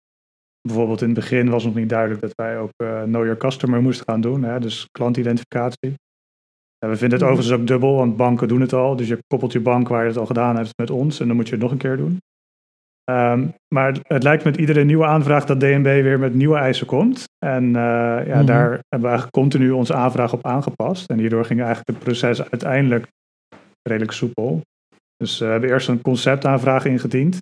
[0.61, 2.71] Bijvoorbeeld in het begin was nog niet duidelijk dat wij ook
[3.03, 5.93] Know Your Customer moesten gaan doen, hè, dus klantidentificatie.
[6.79, 7.31] En we vinden het mhm.
[7.31, 8.95] overigens ook dubbel, want banken doen het al.
[8.95, 11.35] Dus je koppelt je bank waar je het al gedaan hebt met ons en dan
[11.35, 12.17] moet je het nog een keer doen.
[13.11, 17.23] Um, maar het lijkt met iedere nieuwe aanvraag dat DNB weer met nieuwe eisen komt.
[17.45, 17.73] En uh,
[18.27, 21.09] ja, mm daar hebben we eigenlijk continu onze aanvraag op aangepast.
[21.09, 23.07] En hierdoor ging eigenlijk het proces uiteindelijk
[23.83, 24.61] redelijk soepel.
[25.17, 27.33] Dus we hebben eerst een conceptaanvraag ingediend.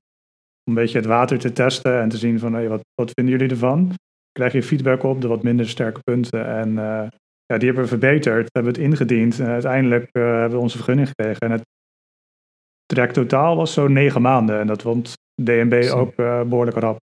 [0.64, 3.34] Om een beetje het water te testen en te zien van hey, wat, wat vinden
[3.34, 3.94] jullie ervan?
[4.32, 6.48] Krijg je feedback op de wat minder sterke punten.
[6.48, 7.08] En uh,
[7.46, 9.40] ja, die hebben we verbeterd, hebben we het ingediend.
[9.40, 11.40] En uiteindelijk hebben we onze vergunning gekregen.
[11.40, 11.62] En het
[12.86, 14.60] traject totaal was zo'n negen maanden.
[14.60, 15.14] En dat vond
[15.44, 17.00] DNB ook uh, behoorlijk rap.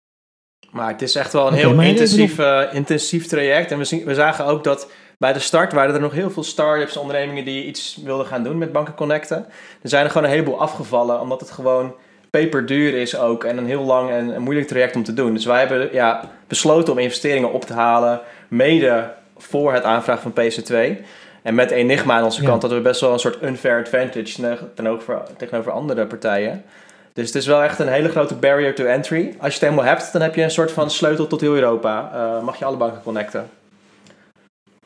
[0.70, 3.70] Maar het is echt wel een heel intensief, uh, intensief traject.
[3.70, 6.42] En we, zien, we zagen ook dat bij de start waren er nog heel veel
[6.42, 9.46] start-ups, ondernemingen die iets wilden gaan doen met banken connecten.
[9.83, 11.94] Er zijn er gewoon een heleboel afgevallen, omdat het gewoon
[12.31, 15.35] peperduur is ook en een heel lang en een moeilijk traject om te doen.
[15.35, 20.44] Dus wij hebben ja, besloten om investeringen op te halen, mede voor het aanvragen van
[20.44, 21.05] PC2.
[21.42, 25.22] En met Enigma aan onze kant hadden we best wel een soort unfair advantage tegenover,
[25.37, 26.64] tegenover andere partijen.
[27.12, 29.35] Dus het is wel echt een hele grote barrier to entry.
[29.38, 32.11] Als je het helemaal hebt, dan heb je een soort van sleutel tot heel Europa.
[32.14, 33.50] Uh, mag je alle banken connecten.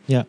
[0.08, 0.26] Ja.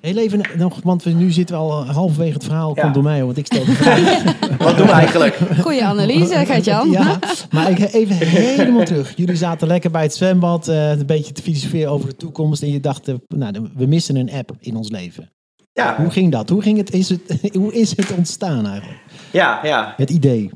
[0.00, 2.72] Heel even nog, want we, nu zitten we al halverwege het verhaal.
[2.74, 2.82] Ja.
[2.82, 4.22] Komt door mij, want ik stel de vraag.
[4.66, 5.38] Wat doen we eigenlijk?
[5.60, 6.90] Goeie analyse, gaat Jan.
[6.90, 7.18] Ja,
[7.50, 9.16] maar ik even helemaal terug.
[9.16, 12.62] Jullie zaten lekker bij het zwembad, uh, een beetje te filosoferen over de toekomst.
[12.62, 15.30] En je dacht, uh, nou, we missen een app in ons leven.
[15.72, 15.96] Ja.
[15.96, 16.48] Hoe ging dat?
[16.48, 19.00] Hoe, ging het, is het, hoe is het ontstaan eigenlijk?
[19.30, 19.94] Ja, ja.
[19.96, 20.50] Het idee.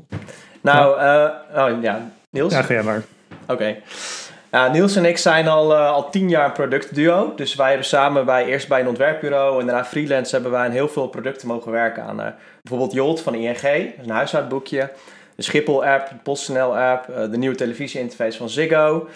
[0.61, 2.53] Nou, uh, oh, ja, Niels?
[2.53, 3.03] Ja, ga maar.
[3.47, 3.75] Oké.
[4.51, 7.33] Ja, Niels en ik zijn al, uh, al tien jaar een productduo.
[7.35, 10.87] Dus wij hebben samen bij, eerst bij een ontwerpbureau en daarna freelance hebben wij heel
[10.87, 12.03] veel producten mogen werken.
[12.03, 12.27] Aan uh,
[12.61, 13.63] bijvoorbeeld Jolt van ING,
[14.01, 14.91] een huishoudboekje.
[15.35, 19.07] De Schiphol-app, de PostNL-app, de nieuwe televisie-interface van Ziggo.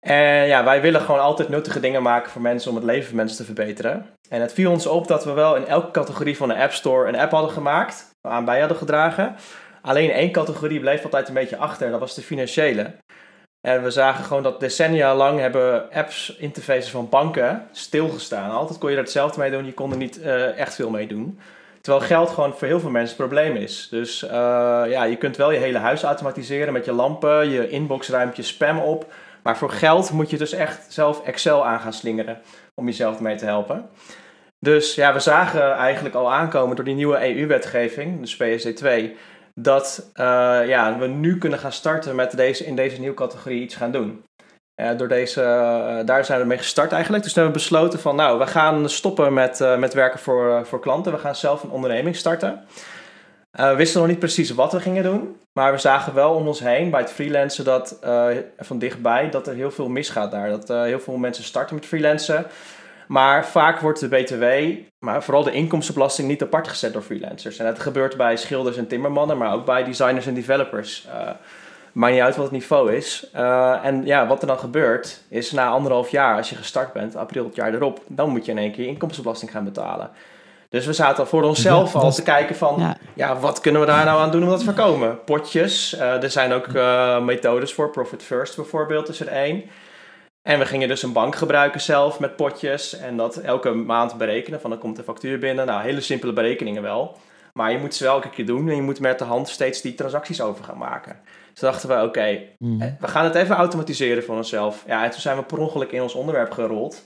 [0.00, 3.16] En ja, wij willen gewoon altijd nuttige dingen maken voor mensen om het leven van
[3.16, 4.06] mensen te verbeteren.
[4.28, 7.08] En het viel ons op dat we wel in elke categorie van de App Store
[7.08, 9.36] een app hadden gemaakt, aan bij hadden gedragen.
[9.82, 12.94] Alleen één categorie bleef altijd een beetje achter, dat was de financiële.
[13.66, 18.50] En we zagen gewoon dat decennia lang hebben apps, interfaces van banken stilgestaan.
[18.50, 21.06] Altijd kon je er hetzelfde mee doen, je kon er niet uh, echt veel mee
[21.06, 21.38] doen.
[21.80, 23.88] Terwijl geld gewoon voor heel veel mensen een probleem is.
[23.90, 24.30] Dus uh,
[24.88, 28.42] ja, je kunt wel je hele huis automatiseren met je lampen, je inbox ruimt je
[28.42, 29.12] spam op.
[29.42, 32.38] Maar voor geld moet je dus echt zelf Excel aan gaan slingeren
[32.74, 33.88] om jezelf mee te helpen.
[34.58, 39.16] Dus ja, we zagen eigenlijk al aankomen door die nieuwe EU-wetgeving, dus PSD2,
[39.60, 40.24] dat uh,
[40.66, 44.24] ja, we nu kunnen gaan starten met deze, in deze nieuwe categorie iets gaan doen.
[44.80, 47.22] Uh, door deze, uh, daar zijn we mee gestart eigenlijk.
[47.22, 50.80] Dus we hebben we besloten van nou, we gaan stoppen met, met werken voor, voor
[50.80, 51.12] klanten.
[51.12, 52.64] We gaan zelf een onderneming starten.
[53.50, 55.36] we wisten nog niet precies wat we gingen doen.
[55.52, 57.98] Maar we zagen wel om ons heen bij het freelancen dat,
[58.58, 60.50] van dichtbij dat er heel veel misgaat daar.
[60.50, 62.46] Dat heel veel mensen starten met freelancen.
[63.06, 64.44] Maar vaak wordt de BTW,
[64.98, 67.58] maar vooral de inkomstenbelasting, niet apart gezet door freelancers.
[67.58, 71.06] En dat gebeurt bij schilders en timmermannen, maar ook bij designers en developers.
[71.08, 71.30] Uh,
[71.92, 73.26] maakt niet uit wat het niveau is.
[73.34, 77.16] Uh, en ja, wat er dan gebeurt, is na anderhalf jaar, als je gestart bent,
[77.16, 80.10] april het jaar erop, dan moet je in één keer inkomstenbelasting gaan betalen.
[80.68, 82.96] Dus we zaten voor onszelf al te kijken van, ja.
[83.14, 83.38] Ja.
[83.38, 85.24] wat kunnen we daar nou aan doen om dat te voorkomen?
[85.24, 89.62] Potjes, eh, er zijn ook eh, methodes voor, Profit First bijvoorbeeld is er één.
[90.46, 94.60] En we gingen dus een bank gebruiken zelf met potjes en dat elke maand berekenen,
[94.60, 95.66] van dan komt de factuur binnen.
[95.66, 97.16] Nou, hele simpele berekeningen wel.
[97.52, 99.80] Maar je moet ze wel elke keer doen en je moet met de hand steeds
[99.80, 101.16] die transacties over gaan maken.
[101.52, 102.82] Dus dachten we, oké, Mhm.
[102.82, 104.84] eh, we gaan het even automatiseren voor onszelf.
[104.86, 107.04] Ja, en toen zijn we per ongeluk in ons onderwerp gerold.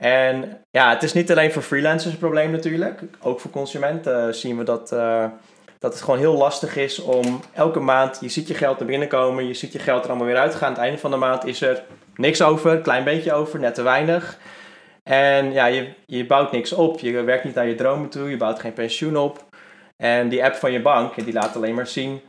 [0.00, 3.02] En ja, het is niet alleen voor freelancers een probleem natuurlijk.
[3.20, 5.26] Ook voor consumenten zien we dat, eh,
[5.78, 8.18] dat het gewoon heel lastig is om elke maand...
[8.20, 10.68] Je ziet je geld er binnenkomen, je ziet je geld er allemaal weer uitgaan.
[10.68, 11.82] Aan het einde van de maand is er
[12.16, 14.38] niks over, een klein beetje over, net te weinig.
[15.02, 17.00] En ja, je, je bouwt niks op.
[17.00, 19.44] Je werkt niet naar je dromen toe, je bouwt geen pensioen op.
[19.96, 22.20] En die app van je bank, die laat alleen maar zien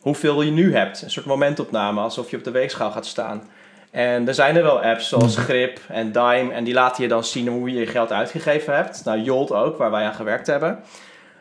[0.00, 1.02] hoeveel je nu hebt.
[1.02, 3.42] Een soort momentopname, alsof je op de weegschaal gaat staan.
[3.90, 6.52] En er zijn er wel apps zoals Grip en Dime.
[6.52, 9.04] En die laten je dan zien hoe je je geld uitgegeven hebt.
[9.04, 10.84] Nou, Jolt ook, waar wij aan gewerkt hebben.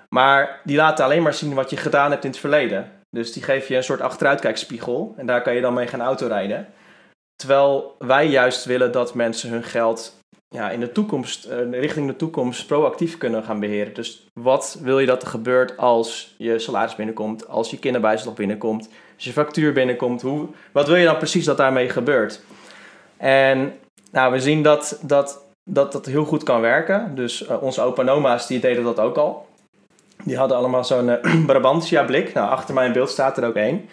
[0.09, 2.91] Maar die laten alleen maar zien wat je gedaan hebt in het verleden.
[3.11, 5.13] Dus die geven je een soort achteruitkijkspiegel.
[5.17, 6.67] En daar kan je dan mee gaan autorijden.
[7.39, 10.15] Terwijl wij juist willen dat mensen hun geld
[10.49, 13.93] ja, in de toekomst, eh, richting de toekomst, proactief kunnen gaan beheren.
[13.93, 18.89] Dus wat wil je dat er gebeurt als je salaris binnenkomt, als je kinderbijslag binnenkomt,
[19.15, 20.21] als je factuur binnenkomt?
[20.21, 22.41] Hoe, wat wil je dan precies dat daarmee gebeurt?
[23.17, 23.73] En
[24.11, 27.15] nou, we zien dat dat, dat, dat heel goed kan werken.
[27.15, 29.47] Dus eh, onze opa en oma's die deden dat ook al.
[30.23, 32.33] Die hadden allemaal zo'n eh, Brabantia blik.
[32.33, 33.89] Nou, achter mij in beeld staat er ook één.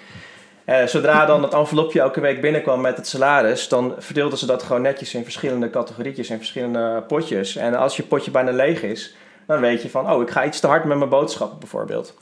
[0.67, 4.63] Eh, zodra dan het envelopje elke week binnenkwam met het salaris, dan verdeelden ze dat
[4.63, 7.57] gewoon netjes in verschillende categorietjes, in verschillende potjes.
[7.57, 9.15] En als je potje bijna leeg is,
[9.47, 12.15] dan weet je van, oh, ik ga iets te hard met mijn boodschappen bijvoorbeeld.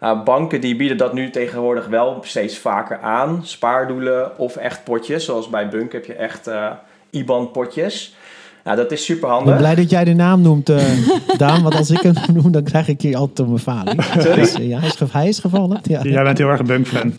[0.00, 3.40] Nou, banken die bieden dat nu tegenwoordig wel steeds vaker aan.
[3.44, 6.70] Spaardoelen of echt potjes, zoals bij Bunk heb je echt eh,
[7.10, 8.16] IBAN-potjes.
[8.64, 9.56] Nou, dat is super Ik ben handig.
[9.56, 10.84] blij dat jij de naam noemt, eh
[11.38, 11.62] Daan.
[11.62, 14.02] Want als ik hem noem, dan krijg ik hier altijd op mijn falie.
[14.02, 14.34] Sorry?
[14.34, 15.80] Dus, eh, ja, hij, is ge- hij is gevallen.
[15.82, 16.00] Ja.
[16.02, 17.12] Jij bent heel erg een Bunk-fan.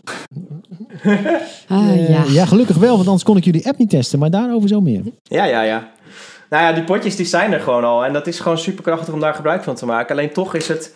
[1.68, 2.22] Ah, Eh, ja.
[2.28, 4.18] ja, gelukkig wel, want anders kon ik jullie app niet testen.
[4.18, 5.00] Maar daarover zo meer.
[5.22, 5.88] Ja, ja, ja.
[6.50, 8.04] Nou ja, die potjes die zijn er gewoon al.
[8.04, 10.16] En dat is gewoon super krachtig om daar gebruik van te maken.
[10.16, 10.94] Alleen toch is het,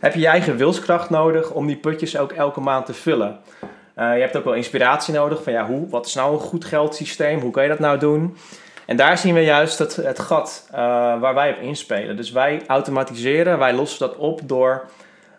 [0.00, 3.36] heb je je eigen wilskracht nodig om die potjes ook elke maand te vullen.
[3.94, 6.64] Eh, je hebt ook wel inspiratie nodig van ja, hoe, wat is nou een goed
[6.64, 7.40] geldsysteem?
[7.40, 8.36] Hoe kan je dat nou doen?
[8.86, 10.78] En daar zien we juist het, het gat eh,
[11.20, 12.16] waar wij op inspelen.
[12.16, 14.84] Dus wij automatiseren, wij lossen dat op door...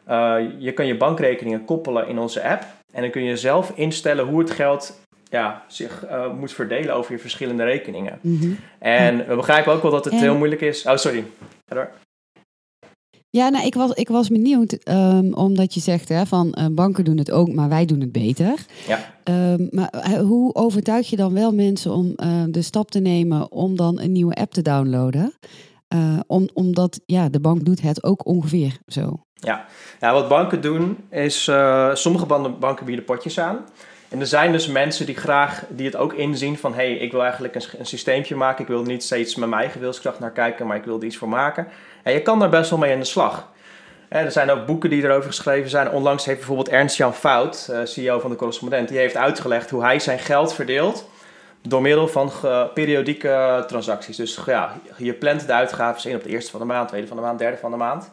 [0.05, 2.63] eh, je kan je bankrekeningen koppelen in onze app.
[2.93, 7.11] En dan kun je zelf instellen hoe het geld ja, zich eh, moet verdelen over
[7.11, 8.19] je verschillende rekeningen.
[8.21, 8.51] Mhm.
[8.79, 10.85] En we begrijpen ook wel dat het En- heel moeilijk is.
[10.85, 11.25] Oh, sorry.
[11.67, 11.89] Ga door.
[13.37, 17.03] Ja, nou, ik was, ik was benieuwd, ehm, omdat je zegt hè, van eh, banken
[17.03, 18.65] doen het ook, maar wij doen het beter.
[18.87, 19.13] Ja.
[19.23, 23.51] Ehm, maar eh, hoe overtuig je dan wel mensen om eh, de stap te nemen
[23.51, 25.33] om dan een nieuwe app te downloaden?
[26.27, 29.19] Om, omdat ja, de bank doet het ook ongeveer zo.
[29.99, 31.43] Ja, wat banken doen is,
[31.93, 33.57] sommige ban- banken bieden potjes aan.
[34.09, 37.11] En er zijn dus mensen die graag, die het ook inzien van, hé, hey, ik
[37.11, 38.61] wil eigenlijk een, een systeempje maken.
[38.61, 41.17] Ik wil niet steeds met mijn eigen wilskracht naar kijken, maar ik wil er iets
[41.17, 41.67] voor maken.
[42.03, 43.47] En je kan daar best wel mee aan de slag.
[44.07, 45.91] Er zijn ook boeken die erover geschreven zijn.
[45.91, 49.99] Onlangs heeft bijvoorbeeld Ernst-Jan Fout, eh, CEO van de correspondent, die heeft uitgelegd hoe hij
[49.99, 51.09] zijn geld verdeelt
[51.61, 52.31] door middel van
[52.73, 54.17] periodieke transacties.
[54.17, 57.17] Dus ja, je plant de uitgaven in op de eerste van de maand, tweede van
[57.17, 58.09] de maand, derde van de maand.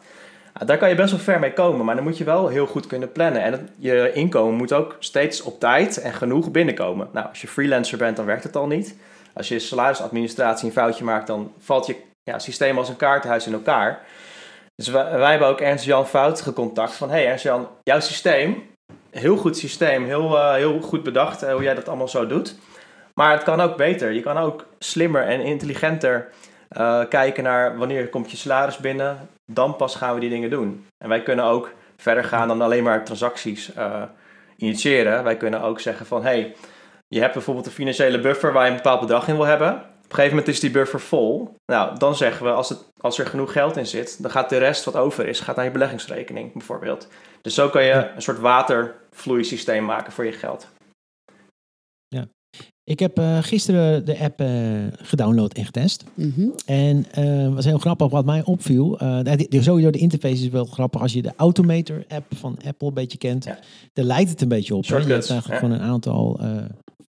[0.63, 2.87] Daar kan je best wel ver mee komen, maar dan moet je wel heel goed
[2.87, 3.41] kunnen plannen.
[3.41, 7.09] En je inkomen moet ook steeds op tijd en genoeg binnenkomen.
[7.13, 8.95] Nou, als je freelancer bent, dan werkt het al niet.
[9.33, 13.53] Als je salarisadministratie een foutje maakt, dan valt je ja, systeem als een kaartenhuis in
[13.53, 14.01] elkaar.
[14.75, 17.09] Dus wij, wij hebben ook Ernst-Jan Fout gecontact van...
[17.09, 18.63] hey Ernst-Jan, jouw systeem,
[19.09, 22.55] heel goed systeem, heel, eh, heel goed bedacht eh, hoe jij dat allemaal zo doet.
[23.13, 24.11] Maar het kan ook beter.
[24.11, 26.29] Je kan ook slimmer en intelligenter
[26.75, 29.29] eh, kijken naar wanneer komt je salaris binnen.
[29.45, 30.85] Dan pas gaan we die dingen doen.
[30.97, 34.01] En wij kunnen ook verder gaan dan alleen maar transacties eh,
[34.57, 35.23] initiëren.
[35.23, 36.23] Wij kunnen ook zeggen van...
[36.23, 36.55] hey,
[37.07, 39.69] je hebt bijvoorbeeld een financiële buffer waar je een bepaald bedrag in wil hebben.
[39.69, 41.55] Op een gegeven moment is die buffer vol.
[41.65, 44.57] Nou, dan zeggen we als, het, als er genoeg geld in zit, dan gaat de
[44.57, 47.07] rest wat over is, gaat naar je beleggingsrekening bijvoorbeeld.
[47.41, 50.67] Dus zo kan je een soort watervloeisysteem maken voor je geld.
[52.87, 54.47] Ik heb eh, gisteren de app eh,
[54.91, 56.03] gedownload en getest.
[56.13, 56.47] Mhm.
[56.65, 58.99] En het was heel grappig wat mij opviel.
[58.99, 62.57] Eh, de, de- sowieso de interface is wel grappig als je de Automator app van
[62.65, 63.43] Apple een beetje kent.
[63.43, 63.59] Ja.
[63.93, 64.87] Daar lijkt het een beetje op.
[64.87, 64.95] hè.
[64.95, 65.67] Je hebt eigenlijk ja.
[65.67, 66.57] gewoon een aantal eh,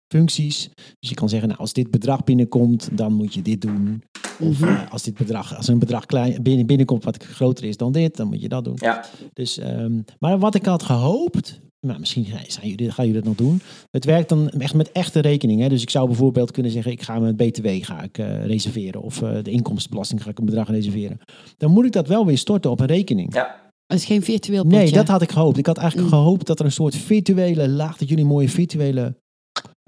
[0.07, 0.69] functies.
[0.99, 4.03] Dus je kan zeggen, nou, als dit bedrag binnenkomt, dan moet je dit doen.
[4.39, 4.69] Of Mhm.
[4.69, 8.15] eh, als, dit bedrag, als een bedrag klein, binnen, binnenkomt wat groter is dan dit,
[8.17, 8.75] dan moet je dat doen.
[8.79, 13.21] Ja, Dus, ehm, maar wat ik had gehoopt, nou, misschien gaan zijn jullie, gaan jullie
[13.21, 13.61] dat nog doen.
[13.91, 15.63] Het werkt dan echt met echte rekeningen.
[15.63, 15.69] Hè?
[15.69, 19.01] Dus ik zou bijvoorbeeld kunnen zeggen, ik ga mijn BTW ga ik, eh, reserveren.
[19.01, 21.19] Of eh, de inkomstenbelasting ga ik een bedrag reserveren.
[21.57, 23.33] Dan moet ik dat wel weer storten op een rekening.
[23.33, 23.65] ja.
[23.87, 24.77] Het is geen virtueel potje.
[24.77, 25.57] Nee, dat had ik gehoopt.
[25.57, 26.17] Ik had eigenlijk Mm.
[26.19, 29.15] gehoopt dat er een soort virtuele laag, dat jullie een mooie virtuele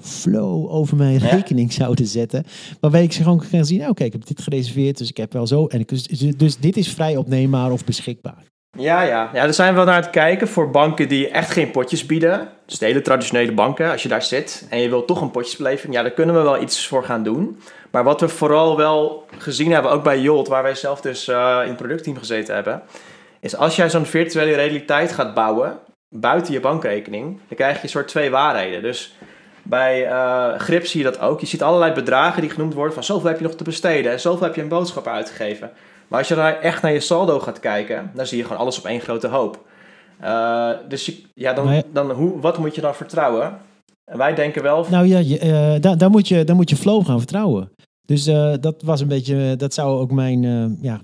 [0.01, 1.29] flow over mijn Ja.
[1.29, 2.43] rekening zouden zetten.
[2.79, 5.33] Waarbij ik ze gewoon kan zien, nou, oké, ik heb dit gereserveerd, dus ik heb
[5.33, 5.65] wel zo.
[5.65, 6.03] En ik, dus,
[6.37, 8.43] dus dit is vrij opneembaar of beschikbaar.
[8.77, 9.29] Ja, ja.
[9.33, 12.49] ja, daar zijn we wel naar het kijken voor banken die echt geen potjes bieden.
[12.65, 15.93] Dus de hele traditionele banken, als je daar zit en je wilt toch een potjesbeleving,
[15.93, 17.59] ja, daar kunnen we wel iets voor gaan doen.
[17.91, 21.59] Maar wat we vooral wel gezien hebben, ook bij Jolt, waar wij zelf dus eh,
[21.61, 22.81] in het productteam gezeten hebben,
[23.39, 25.77] is als jij zo'n virtuele realiteit gaat bouwen,
[26.09, 28.81] buiten je bankrekening, dan krijg je een soort twee waarheden.
[28.81, 29.15] Dus
[29.69, 31.39] bij eh, Grip zie je dat ook.
[31.39, 34.19] Je ziet allerlei bedragen die genoemd worden van zoveel heb je nog te besteden en
[34.19, 35.71] zoveel heb je een boodschap uitgegeven.
[36.07, 38.77] Maar als je daar echt naar je saldo gaat kijken, dan zie je gewoon alles
[38.77, 39.65] op één grote hoop.
[40.19, 43.57] Eh, dus je- ja, dan, dan hoe, wat moet je dan vertrouwen?
[44.11, 46.75] En wij denken wel, Nou ja, je, eh, daar, daar, moet je, daar moet je
[46.75, 47.71] flow gaan vertrouwen.
[48.07, 48.23] Dus
[48.59, 50.41] dat was een beetje, dat zou ook mijn,
[50.81, 51.01] ja,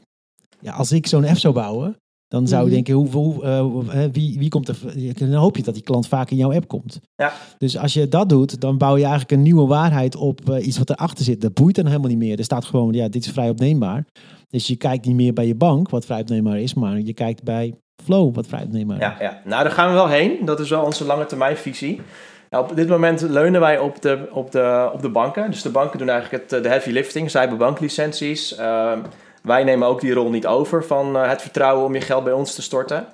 [0.60, 1.96] ja, als ik zo'n app zou bouwen,
[2.28, 2.76] dan zou ik Mhm.
[2.76, 4.78] denken, hoe, hoe, eh, hè, wie, wie komt er,
[5.16, 7.00] dan hoop je dat die klant vaak in jouw app komt.
[7.16, 7.34] Ja.
[7.58, 10.78] Dus als je dat doet, dan bouw je eigenlijk een nieuwe waarheid op eh, iets
[10.78, 11.42] wat erachter zit.
[11.42, 12.38] Dat boeit dan helemaal niet meer.
[12.38, 14.06] Er staat gewoon, ja, dit is vrij opneembaar.
[14.50, 17.44] Dus je kijkt niet meer bij je bank, wat vrij opneembaar is, maar je kijkt
[17.44, 19.04] bij Flow, wat vrij opneembaar is.
[19.04, 20.38] Ja, ja, nou daar gaan we wel heen.
[20.46, 22.02] Dat is wel onze lange termijn visie.
[22.50, 25.52] Nou, op dit moment leunen wij op de, op, de, op de banken.
[25.52, 27.32] Dus de banken doen eigenlijk het, eh, de heavy lifting.
[27.32, 28.56] Zij hebben banklicenties.
[28.56, 29.00] Ehm,
[29.46, 32.34] wij nemen ook die rol niet over van eh, het vertrouwen om je geld bij
[32.34, 33.08] ons te storten.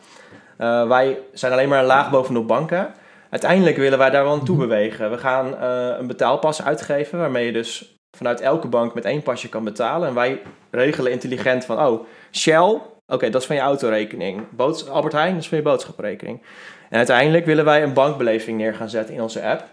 [0.57, 2.93] Eh, wij zijn alleen maar een laag bovenop banken.
[3.29, 4.67] Uiteindelijk willen wij daar wel naartoe Mhm.
[4.67, 5.11] bewegen.
[5.11, 9.49] We gaan eh, een betaalpas uitgeven waarmee je dus vanuit elke bank met één pasje
[9.49, 10.07] kan betalen.
[10.07, 10.41] En wij
[10.71, 14.41] regelen intelligent van, oh, Shell, oké, dat is van je autorekening.
[14.49, 16.41] Boods Albert Heijn, dat is van je boodschappenrekening.
[16.89, 19.63] En uiteindelijk willen wij een bankbeleving neer gaan zetten in onze app.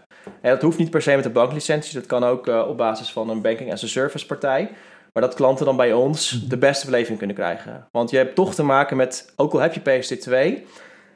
[0.40, 3.30] En dat hoeft niet per se met een banklicentie, dat kan ook op basis van
[3.30, 4.70] een banking as a service partij.
[5.18, 7.88] Maar dat klanten dan bij ons de beste beleving kunnen krijgen.
[7.92, 10.32] Want je hebt toch te maken met, ook al heb je PSD2,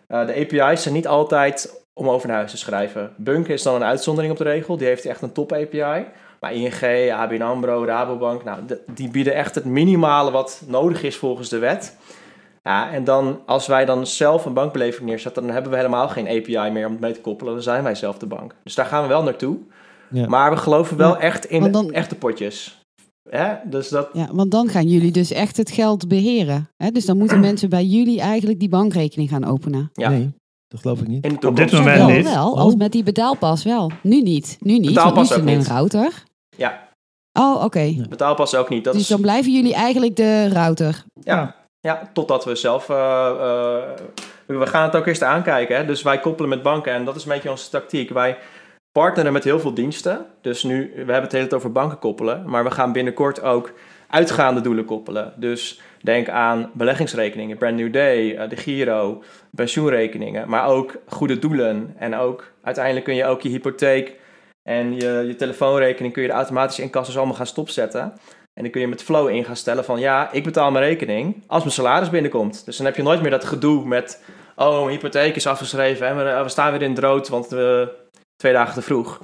[0.06, 3.12] eh, de API's zijn niet altijd om over naar huis te schrijven.
[3.16, 6.04] Bunk is dan een uitzondering op de regel, die heeft echt een top API.
[6.40, 8.60] Maar ING, ABN AMRO, Rabobank, nou,
[8.94, 11.96] die bieden echt het minimale wat nodig is volgens de wet.
[12.62, 16.28] Ja, en dan als wij dan zelf een bankbeleving neerzetten, dan hebben we helemaal geen
[16.28, 17.52] API meer om het mee te koppelen.
[17.52, 18.54] Dan zijn wij zelf de bank.
[18.64, 19.58] Dus daar gaan we wel naartoe.
[20.10, 20.26] Ja.
[20.28, 22.81] Maar we geloven wel Ja, echt in echte potjes.
[23.30, 23.54] Hè?
[23.64, 26.68] Dus dat, Ja, want dan gaan jullie dus echt het geld beheren.
[26.76, 26.90] Hè?
[26.90, 29.90] Dus dan moeten mensen bij jullie eigenlijk die bankrekening gaan openen.
[29.92, 30.30] ja, Nee,
[30.68, 31.44] dat geloof ik niet.
[31.46, 32.24] Op dit moment wel, niet.
[32.32, 32.50] wel.
[32.52, 32.58] Oh.
[32.58, 33.90] Als met die betaalpas wel.
[34.02, 34.56] Nu niet.
[34.60, 34.80] Nu niet.
[34.84, 35.66] want nu Betaalpas is het een niet.
[35.66, 36.22] router.
[36.56, 36.90] Ja,
[37.38, 38.06] Oh, oké.
[38.08, 38.84] betaalpas ook niet.
[38.84, 41.04] Dat Dus is, dan blijven jullie eigenlijk de router.
[41.24, 42.88] ja, ja, totdat we zelf...
[42.88, 42.96] eh,
[43.30, 43.82] eh,
[44.46, 45.76] we gaan het ook eerst aankijken.
[45.76, 45.84] Hè?
[45.86, 48.10] Dus wij koppelen met banken en dat is een beetje onze tactiek.
[48.10, 48.36] Wij
[48.92, 50.26] partneren met heel veel diensten.
[50.40, 52.42] Dus nu, we hebben het hele tijd over banken koppelen.
[52.46, 53.72] Maar we gaan binnenkort ook
[54.08, 55.32] uitgaande doelen koppelen.
[55.36, 60.48] Dus denk aan beleggingsrekeningen, Brand New Day, eh, de Giro, pensioenrekeningen.
[60.48, 61.94] Maar ook goede doelen.
[61.98, 64.20] En ook uiteindelijk kun je ook je hypotheek
[64.62, 68.02] en je, je telefoonrekening kun je de automatische inkassers allemaal gaan stopzetten.
[68.54, 71.44] En dan kun je met Flow in gaan stellen van ja, ik betaal mijn rekening
[71.46, 72.64] als mijn salaris binnenkomt.
[72.64, 74.24] Dus dan heb je nooit meer dat gedoe met
[74.56, 77.88] oh, mijn hypotheek is afgeschreven en we, staan weer in het want we
[78.42, 79.20] twee dagen te vroeg.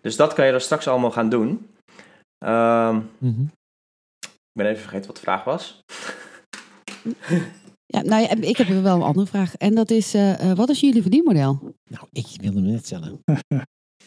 [0.00, 1.66] Dus dat kan je dan straks allemaal gaan doen.
[2.38, 3.40] Ehm, Mhm.
[4.22, 5.80] ik ben even vergeten wat de vraag was.
[7.86, 9.56] Ja, nou ja, ik heb wel een andere vraag.
[9.56, 11.58] En dat is, eh, eh, wat is jullie verdienmodel?
[11.90, 13.20] Nou, ik wilde hem net stellen.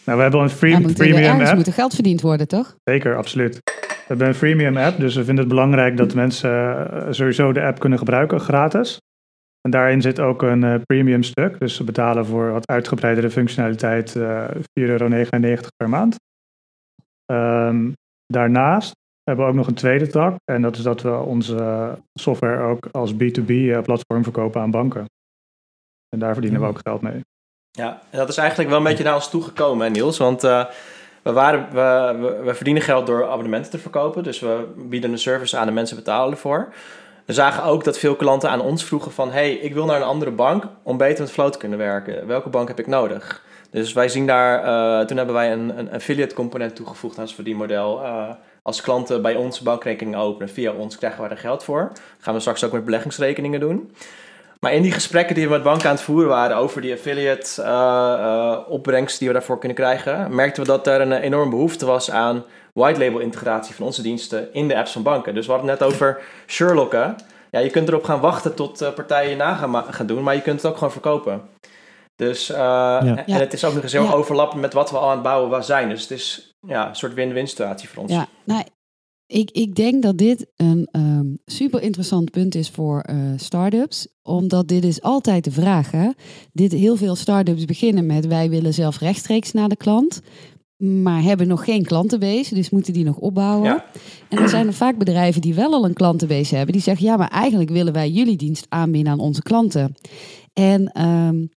[0.05, 1.55] Nou, we hebben een free, Ja, moet, freemium app.
[1.55, 2.75] moet er geld verdiend worden, toch?
[2.83, 3.55] Zeker, absoluut.
[3.63, 6.51] We hebben een freemium app, dus we vinden het belangrijk dat mensen
[6.91, 8.97] eh, sowieso de app kunnen gebruiken, gratis.
[9.67, 14.15] En daarin zit ook een eh, premium stuk, dus ze betalen voor wat uitgebreidere functionaliteit
[14.15, 16.15] eh 4,99 euro per maand.
[17.25, 17.91] Ehm,
[18.25, 18.91] daarnaast
[19.23, 22.87] hebben we ook nog een tweede tak, en dat is dat we onze software ook
[22.91, 25.05] als B2B-platform verkopen aan banken.
[26.09, 27.21] En daar verdienen we ook geld mee.
[27.71, 30.17] Ja, en dat is eigenlijk wel een beetje naar ons toegekomen, hè, Niels.
[30.17, 30.65] Want eh,
[31.21, 34.23] we, waren, we, we, we verdienen geld door abonnementen te verkopen.
[34.23, 36.73] Dus we bieden een service aan en mensen betalen ervoor.
[37.27, 39.31] We zagen ook dat veel klanten aan ons vroegen van...
[39.31, 42.27] hey, ik wil naar een andere bank om beter met Flow te kunnen werken.
[42.27, 43.43] Welke bank heb ik nodig?
[43.69, 44.63] Dus wij zien daar...
[44.63, 48.03] eh, toen hebben wij een, een affiliate component toegevoegd aan ons verdienmodel.
[48.03, 48.29] Eh
[48.67, 51.91] als klanten bij ons bankrekening openen via ons, krijgen wij er geld voor.
[52.19, 53.91] gaan we straks ook met beleggingsrekeningen doen.
[54.59, 57.61] Maar in die gesprekken die we met banken aan het voeren waren over die affiliate
[57.61, 62.11] uh, opbrengst die we daarvoor kunnen krijgen, merkten we dat er een enorme behoefte was
[62.11, 62.43] aan
[62.77, 65.33] white label integratie van onze diensten in de apps van banken.
[65.33, 67.15] Dus we hadden het net over Sherlocken.
[67.51, 70.35] Ja, je kunt erop gaan wachten tot uh, partijen je na gaan, gaan, doen, maar
[70.35, 71.41] je kunt het ook gewoon verkopen.
[72.15, 73.15] Dus, ja.
[73.25, 74.11] en het is ook nog eens heel ja.
[74.11, 75.89] overlappend met wat we al aan het bouwen zijn.
[75.89, 78.11] Dus het is ja, een soort win-win situatie voor ons.
[78.11, 78.63] Ja, nou,
[79.27, 84.07] ik, ik denk dat dit een um, super interessant punt is voor uh, start-ups.
[84.21, 85.91] Omdat dit is altijd de vraag.
[85.91, 86.09] Hè?
[86.51, 90.21] Dit, heel veel start-ups beginnen met wij willen zelf rechtstreeks naar de klant.
[90.77, 93.69] Maar hebben nog geen klantenbase, dus moeten die nog opbouwen.
[93.69, 93.85] Ja.
[94.29, 96.73] En er zijn er vaak bedrijven die wel al een klantenbase hebben.
[96.73, 99.95] Die zeggen, ja, maar eigenlijk willen wij jullie dienst aanbieden aan onze klanten.
[100.53, 101.49] En um,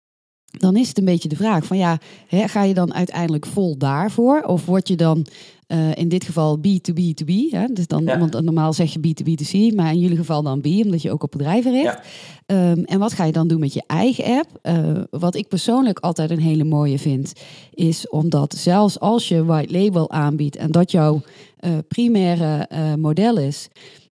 [0.57, 3.77] dan is het een beetje de vraag van ja, hè, ga je dan uiteindelijk vol
[3.77, 4.41] daarvoor?
[4.41, 5.25] Of word je dan
[5.71, 7.31] uh, in dit geval B2B2B?
[7.49, 7.65] Hè?
[7.73, 8.19] Dus dan, Ja.
[8.19, 11.31] want normaal zeg je B2B2C, maar in jullie geval dan B, omdat je ook op
[11.31, 11.83] bedrijven richt.
[11.83, 12.01] Ja.
[12.45, 14.47] Ehm, en wat ga je dan doen met je eigen app?
[14.61, 17.33] Eh, wat ik persoonlijk altijd een hele mooie vind,
[17.73, 21.21] is omdat zelfs als je white label aanbiedt en dat jouw
[21.57, 23.67] eh, primaire eh, model is,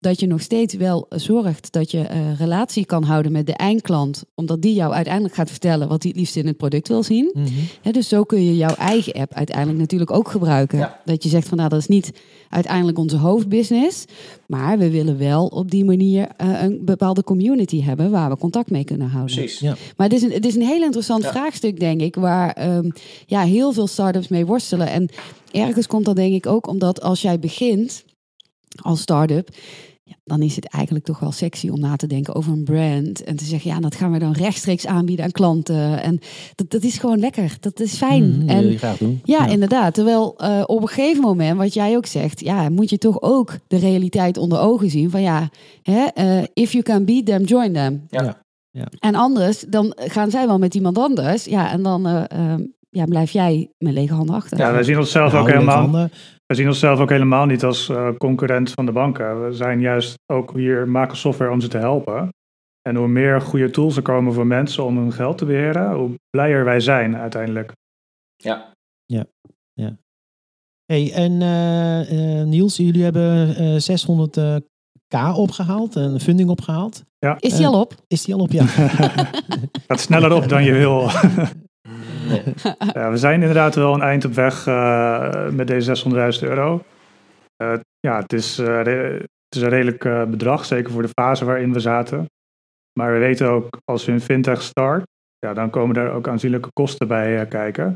[0.01, 4.23] dat je nog steeds wel zorgt dat je eh, relatie kan houden met de eindklant,
[4.35, 7.29] omdat die jou uiteindelijk gaat vertellen wat hij het liefst in het product wil zien.
[7.33, 7.47] Mhm.
[7.81, 10.77] Hè, dus zo kun je jouw eigen app uiteindelijk natuurlijk ook gebruiken.
[10.77, 10.99] Ja.
[11.05, 12.11] Dat je zegt van nou, dat is niet
[12.49, 14.05] uiteindelijk onze hoofdbusiness,
[14.47, 18.69] maar we willen wel op die manier eh, een bepaalde community hebben waar we contact
[18.69, 19.35] mee kunnen houden.
[19.35, 19.59] Precies.
[19.59, 19.75] Ja.
[19.97, 21.31] Maar het is een, het is een heel interessant Ja.
[21.31, 22.89] vraagstuk, denk ik, waar ehm,
[23.25, 24.87] ja, heel veel start-ups mee worstelen.
[24.87, 25.09] En
[25.51, 28.03] ergens komt dat denk ik ook omdat als jij begint
[28.81, 29.49] als start-up,
[30.11, 33.23] ja, dan is het eigenlijk toch wel sexy om na te denken over een brand.
[33.23, 36.01] En te zeggen, ja, dat gaan we dan rechtstreeks aanbieden aan klanten.
[36.01, 36.19] En
[36.55, 37.57] dat, dat is gewoon lekker.
[37.59, 38.29] Dat is fijn.
[38.29, 39.21] Mhm, dat en wil je graag doen.
[39.23, 39.93] ja, inderdaad.
[39.93, 43.57] Terwijl eh, op een gegeven moment, wat jij ook zegt, ja, moet je toch ook
[43.67, 45.09] de realiteit onder ogen zien.
[45.09, 45.49] Van ja,
[45.83, 48.05] hè, eh, if you can beat them, join them.
[48.09, 48.39] Ja.
[48.71, 48.87] Ja.
[48.99, 51.45] En anders, dan gaan zij wel met iemand anders.
[51.45, 54.57] Ja, en dan eh, ehm, ja, blijf jij met lege handen achter.
[54.57, 56.09] Ja, wij zien onszelf ook Nou, helemaal,
[56.51, 59.45] wij zien onszelf ook helemaal niet als eh, concurrent van de banken.
[59.45, 62.29] We zijn juist ook hier maken software om ze te helpen.
[62.81, 66.15] En hoe meer goede tools er komen voor mensen om hun geld te beheren, hoe
[66.29, 67.71] blijer wij zijn uiteindelijk.
[68.35, 68.73] Ja.
[70.85, 74.55] Hey, en eh, eh, Niels, jullie hebben eh 600 eh,
[75.07, 77.03] k opgehaald, een funding opgehaald.
[77.39, 77.95] Is die al op?
[78.07, 78.51] Is die al op?
[78.51, 78.65] Ja.
[79.87, 81.09] Gaat sneller op dan je wil.
[82.31, 82.43] Nee.
[82.93, 86.03] Ja, we zijn inderdaad wel een eind op weg eh, met deze
[86.41, 86.81] 600.000 euro.
[87.55, 91.07] Eh, ja, het is, eh, re- het is een redelijk eh, bedrag, zeker voor de
[91.19, 92.25] fase waarin we zaten.
[92.99, 95.03] Maar we weten ook, als we in fintech start,
[95.39, 97.95] ja, dan komen er ook aanzienlijke kosten bij eh, kijken.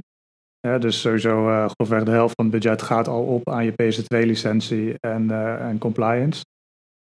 [0.59, 3.71] Ja, dus sowieso eh grofweg de helft van het budget gaat al op aan je
[3.71, 6.43] PC2-licentie en, eh, en compliance.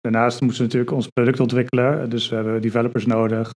[0.01, 3.51] Daarnaast moeten we natuurlijk ons product ontwikkelen, dus we hebben developers nodig.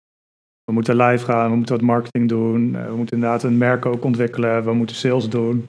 [0.67, 2.75] We moeten live gaan, we moeten wat marketing doen.
[2.75, 4.65] eh, We moeten inderdaad een merk ook ontwikkelen.
[4.65, 5.69] We moeten sales doen.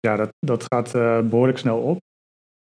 [0.00, 1.98] Ja, dat, dat gaat eh, behoorlijk snel op.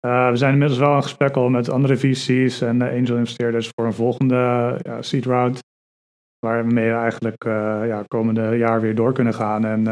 [0.00, 3.70] Eh, we zijn inmiddels wel in gesprek al met andere VC's en eh, angel investeerders
[3.74, 5.58] voor een volgende seed round.
[6.46, 7.44] Waarmee we eigenlijk
[7.88, 9.87] ja, komende jaar weer door kunnen gaan en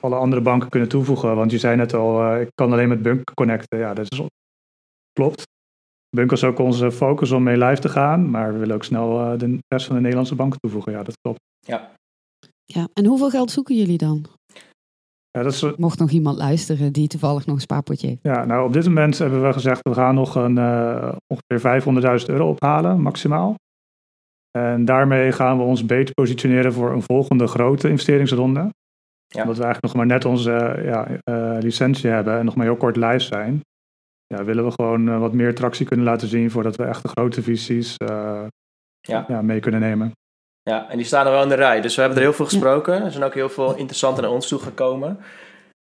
[0.00, 1.36] alle andere banken kunnen toevoegen.
[1.36, 3.78] Want je zei net al, ik kan alleen met Bunk connecten.
[3.78, 4.22] Ja, dat is,
[5.12, 5.42] klopt.
[6.16, 8.30] Bunk was ook onze focus om mee live te gaan.
[8.30, 10.92] Maar we willen ook snel eh, de rest van de Nederlandse banken toevoegen.
[10.92, 11.40] Ja, dat klopt.
[12.64, 12.88] Ja.
[12.92, 14.26] En hoeveel geld zoeken jullie dan?
[15.30, 18.20] Ja, dat is, Mocht nog iemand luisteren die toevallig nog een spaarpotje heeft.
[18.22, 22.28] ja, nou, op dit moment hebben we gezegd, we gaan nog een, eh, ongeveer 500.000
[22.30, 23.54] euro ophalen, maximaal.
[24.58, 28.60] En daarmee gaan we ons beter positioneren voor een volgende grote investeringsronde.
[29.26, 29.40] Ja.
[29.40, 32.66] Omdat we eigenlijk nog maar net onze eh, ja, eh, licentie hebben en nog maar
[32.66, 33.60] heel kort live zijn.
[34.36, 37.08] Ja, willen we gewoon eh, wat meer tractie kunnen laten zien voordat we echt de
[37.08, 38.44] grote visies eh,
[39.00, 39.24] Ja.
[39.28, 40.12] ja, mee kunnen nemen.
[40.62, 41.80] Ja, en die staan er wel in de rij.
[41.80, 43.04] Dus we hebben er heel veel gesproken.
[43.04, 45.18] Er zijn ook heel veel interessante naar ons toe gekomen.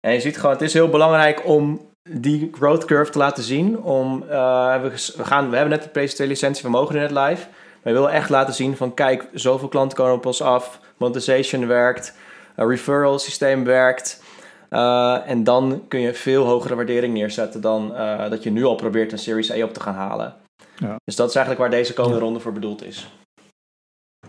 [0.00, 3.82] En je ziet gewoon, het is heel belangrijk om die growth curve te laten zien.
[3.82, 4.90] Om, eh, we,
[5.24, 7.46] gaan, we hebben net de PC2-licentie, we mogen er net live.
[7.82, 10.80] Maar we willen echt laten zien van, kijk, zoveel klanten komen op ons af.
[10.96, 12.14] Monetization werkt,
[12.56, 14.22] een referral systeem werkt.
[14.68, 18.74] Eh, en dan kun je veel hogere waardering neerzetten dan eh, dat je nu al
[18.74, 20.35] probeert een Series A op te gaan halen.
[20.79, 20.96] Ja.
[21.05, 22.22] Dus dat is eigenlijk waar deze komende Ja.
[22.24, 23.09] ronde voor bedoeld is.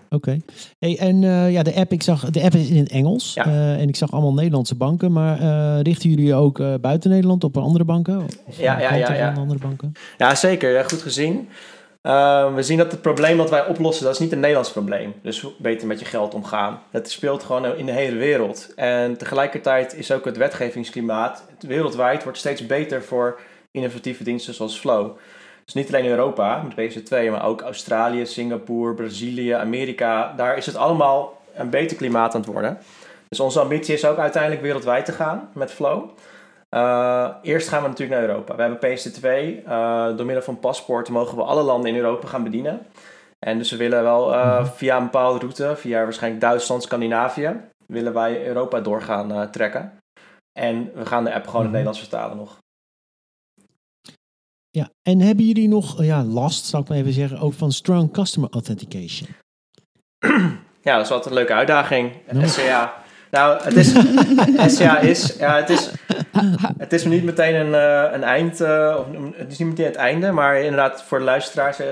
[0.09, 0.37] Oké.
[0.79, 3.33] Hey, en eh, ja, de app, ik zag, de app is in het Engels.
[3.33, 3.43] Ja.
[3.77, 5.11] En ik zag allemaal Nederlandse banken.
[5.11, 5.37] Maar
[5.81, 8.23] richten jullie ook buiten Nederland op andere banken?
[8.45, 9.33] Of Ja, ja, ja, ja.
[9.33, 9.91] andere banken?
[10.17, 10.89] Ja, zeker.
[10.89, 11.49] Goed gezien.
[12.07, 15.13] Uh, we zien dat het probleem dat wij oplossen, dat is niet een Nederlands probleem.
[15.21, 16.81] Dus beter met je geld omgaan.
[16.91, 18.73] Het speelt gewoon in de hele wereld.
[18.75, 23.39] En tegelijkertijd is ook het wetgevingsklimaat wereldwijd wordt steeds beter voor
[23.71, 25.17] innovatieve diensten zoals Flow.
[25.65, 30.33] Dus niet alleen Europa met PC2, maar ook Australië, Singapore, Brazilië, Amerika.
[30.37, 32.77] Daar is het allemaal een beter klimaat aan het worden.
[33.29, 36.09] Dus onze ambitie is ook uiteindelijk wereldwijd te gaan met Flow.
[36.75, 38.55] Uh, eerst gaan we natuurlijk naar Europa.
[38.55, 39.25] We hebben PSD2.
[39.65, 42.85] Uh, door middel van paspoort mogen we alle landen in Europa gaan bedienen.
[43.39, 48.13] En dus we willen wel uh, via een bepaalde route, via waarschijnlijk Duitsland, Scandinavië, willen
[48.13, 49.93] wij Europa door gaan trekken.
[50.59, 52.57] En we gaan de app gewoon in het Nederlands vertalen nog.
[54.69, 58.11] Ja, en hebben jullie nog ja, last, zal ik maar even zeggen, ook van Strong
[58.11, 59.29] Customer Authentication?
[60.81, 62.13] Ja, dat is altijd een leuke uitdaging.
[62.43, 63.03] SCA.
[63.31, 63.93] Nou, het is,
[64.75, 65.91] SCA is, ja, het is,
[66.77, 69.05] het is niet meteen een, uh, een eind, uh, of,
[69.35, 71.85] het is niet meteen het einde, maar inderdaad voor de luisteraars, uh,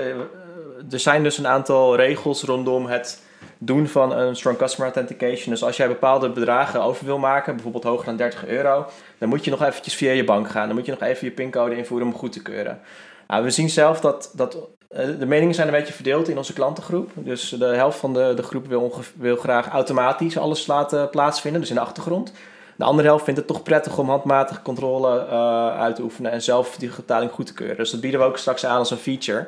[0.90, 3.24] er zijn dus een aantal regels rondom het
[3.58, 5.50] doen van een Strong Customer Authentication.
[5.52, 8.86] Dus als jij bepaalde bedragen over wil maken, bijvoorbeeld hoger dan 30 euro,
[9.18, 10.66] dan moet je nog eventjes via je bank gaan.
[10.66, 12.80] Dan moet je nog even je pincode invoeren om goed te keuren.
[13.26, 14.56] Nou, we zien zelf dat, dat
[14.88, 17.10] de meningen zijn een beetje verdeeld in onze klantengroep.
[17.14, 21.70] Dus de helft van de, de groep wil, wil graag automatisch alles laten plaatsvinden, dus
[21.70, 22.32] in de achtergrond.
[22.76, 26.42] De andere helft vindt het toch prettig om handmatige controle uh, uit te oefenen en
[26.42, 27.76] zelf die betaling goed te keuren.
[27.76, 29.46] Dus dat bieden we ook straks aan als een feature.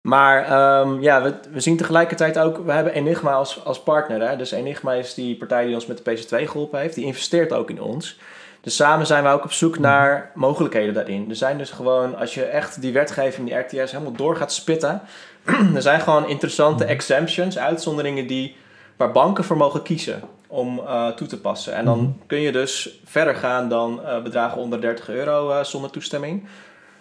[0.00, 4.28] Maar um, ja, we, we, zien tegelijkertijd ook, we hebben Enigma als, als partner.
[4.28, 4.36] Hè?
[4.36, 6.94] Dus Enigma is die partij die ons met de PC2 geholpen heeft.
[6.94, 8.18] Die investeert ook in ons.
[8.66, 11.26] Dus samen zijn we ook op zoek naar mogelijkheden daarin.
[11.28, 15.02] Er zijn dus gewoon, als je echt die wetgeving, die RTS, helemaal door gaat spitten.
[15.74, 18.56] er zijn gewoon interessante exemptions, uitzonderingen die,
[18.96, 21.74] waar banken voor mogen kiezen om uh, toe te passen.
[21.74, 25.90] En dan kun je dus verder gaan dan uh, bedragen onder 30 euro uh, zonder
[25.90, 26.48] toestemming.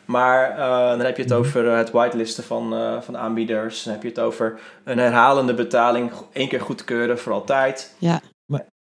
[0.05, 0.57] Maar
[0.97, 3.83] dan heb je het over het whitelisten van, van aanbieders.
[3.83, 7.95] Dan heb je het over een herhalende betaling één keer goedkeuren voor altijd.
[7.97, 8.21] Ja.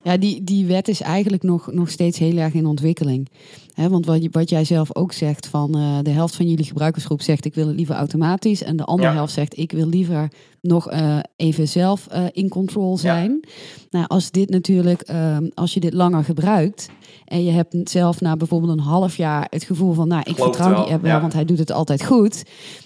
[0.03, 3.29] Ja, die, die wet is eigenlijk nog, nog steeds heel erg in ontwikkeling.
[3.73, 7.21] He, want wat, wat jij zelf ook zegt, van uh, de helft van jullie gebruikersgroep
[7.21, 8.63] zegt ik wil het liever automatisch.
[8.63, 10.31] En de andere helft zegt ik wil liever
[10.61, 13.37] nog uh, even zelf uh, in control zijn.
[13.41, 13.49] Ja.
[13.89, 15.11] Nou, als dit natuurlijk,
[15.53, 16.89] als je dit langer gebruikt
[17.25, 20.55] en je hebt zelf na bijvoorbeeld een half jaar het gevoel van nou ik Geloof
[20.55, 20.83] vertrouw wel.
[20.83, 21.21] die app wel, Ja.
[21.21, 22.43] want hij doet het altijd goed.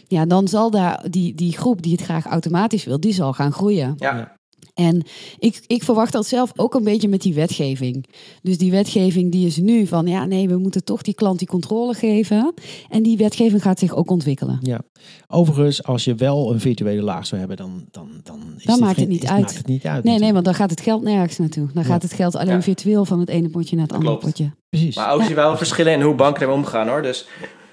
[0.08, 3.52] Ja, dan zal daar die, die groep die het graag automatisch wil, die zal gaan
[3.52, 3.94] groeien.
[3.98, 4.42] Ja.
[4.74, 5.04] En
[5.40, 8.06] ik, ik verwacht dat zelf ook een beetje met die wetgeving.
[8.42, 11.48] Dus die wetgeving die is nu van, ja nee, we moeten toch die klant die
[11.48, 12.54] controle geven.
[12.90, 14.60] En die wetgeving gaat zich ook ontwikkelen.
[14.62, 14.82] Ja.
[15.28, 18.94] Overigens, als je wel een virtuele laag zou hebben, dan, dan, dan, is Dan maakt
[18.94, 19.42] geen- het niet is- uit.
[19.42, 21.66] Maakt het niet uit Nee, nee, want dan gaat het geld nergens naartoe.
[21.74, 21.90] Dan Ja.
[21.90, 22.62] gaat het geld alleen Ja.
[22.62, 24.26] virtueel van het ene potje naar het andere Klopt.
[24.36, 24.52] potje.
[24.70, 24.96] Precies.
[24.96, 27.02] Maar ook zie je wel verschillen in hoe banken ermee omgaan hoor.
[27.02, 27.28] Dus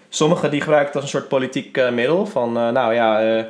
[0.09, 2.27] sommigen die gebruiken het als een soort politiek eh, middel.
[2.27, 3.45] Van eh, nou ja, eh,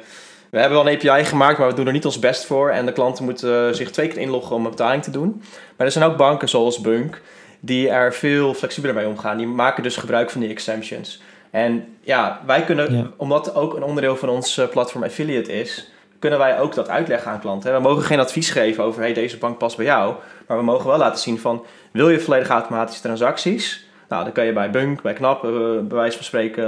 [0.51, 2.71] we hebben wel een API gemaakt, maar we doen er niet ons best voor.
[2.71, 5.43] En de klanten moeten eh, zich twee keer inloggen om een betaling te doen.
[5.77, 7.21] Maar er zijn ook banken zoals Bunk
[7.61, 9.37] die er veel flexibeler mee omgaan.
[9.37, 11.23] Die maken dus gebruik van die exemptions.
[11.51, 13.07] En ja, wij kunnen, Ja.
[13.17, 17.31] omdat ook een onderdeel van ons eh, platform affiliate is, kunnen wij ook dat uitleggen
[17.33, 17.73] aan klanten.
[17.75, 20.15] We mogen geen advies geven over, hey, deze bank past bij jou.
[20.47, 23.89] Maar we mogen wel laten zien van, wil je volledig automatische transacties?
[24.09, 25.51] Nou, dan kan je bij Bunk, bij Knap, eh,
[25.83, 26.65] bij wijze van spreken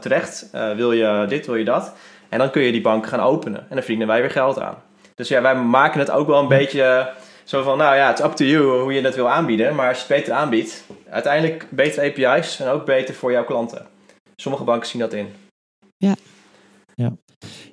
[0.00, 0.50] terecht.
[0.76, 1.92] Wil je dit, wil je dat?
[2.28, 3.60] En dan kun je die bank gaan openen.
[3.60, 4.74] En dan verdienen wij weer geld aan.
[5.14, 7.06] Dus ja, wij maken het ook wel een beetje eh,
[7.44, 9.74] zo van, nou ja, het is up to you hoe je het wil aanbieden.
[9.74, 13.86] Maar als je het beter aanbiedt, uiteindelijk betere API's en ook beter voor jouw klanten.
[14.36, 15.26] Sommige banken zien dat in.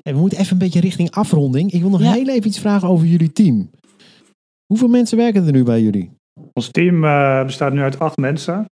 [0.04, 1.72] En we moeten even een beetje richting afronding.
[1.72, 2.12] Ik wil nog Ja.
[2.12, 3.70] heel even iets vragen over jullie team.
[4.66, 6.12] Hoeveel mensen werken er nu bij jullie?
[6.54, 8.66] Ons team eh, bestaat nu uit acht mensen.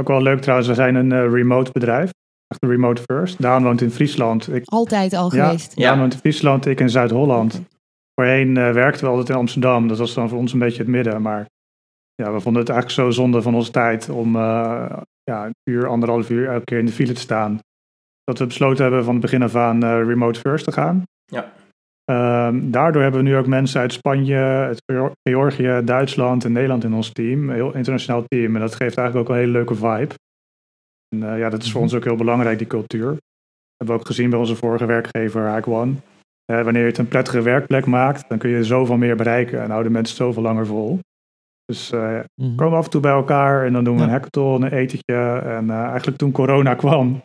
[0.00, 2.10] Ook wel leuk trouwens, we zijn een eh, remote bedrijf.
[2.52, 3.42] Echt remote first.
[3.42, 4.54] Daan woont in Friesland.
[4.54, 5.44] Ik, Altijd al Ja.
[5.46, 5.72] geweest.
[5.76, 5.88] Ja.
[5.88, 7.62] Daan woont in Friesland, ik in Zuid-Holland.
[8.14, 9.88] Voorheen eh, werkten we altijd in Amsterdam.
[9.88, 11.22] Dat was dan voor ons een beetje het midden.
[11.22, 11.46] Maar
[12.14, 15.86] ja, we vonden het eigenlijk zo zonde van onze tijd om eh, ja, een uur,
[15.86, 17.58] anderhalf uur elke keer in de file te staan.
[18.24, 21.02] Dat we besloten hebben van het begin af aan eh, remote first te gaan.
[21.24, 21.52] Ja.
[22.04, 26.84] Ehm, daardoor hebben we nu ook mensen uit Spanje, uit Geor- Georgië, Duitsland en Nederland
[26.84, 27.48] in ons team.
[27.48, 28.54] Een heel internationaal team.
[28.54, 30.14] En dat geeft eigenlijk ook een hele leuke vibe.
[31.12, 33.06] En eh, ja, dat is voor ons ook heel belangrijk, die cultuur.
[33.06, 33.20] Dat
[33.76, 35.94] hebben we ook gezien bij onze vorige werkgever, Hack One.
[36.44, 39.70] Eh, wanneer je het een prettige werkplek maakt, dan kun je zoveel meer bereiken en
[39.70, 40.98] houden mensen zoveel langer vol.
[41.64, 42.22] Dus Mhm.
[42.34, 44.06] we komen af en toe bij elkaar en dan doen we Ja.
[44.06, 45.38] een hackathon, een etentje.
[45.44, 47.22] En eigenlijk toen corona kwam,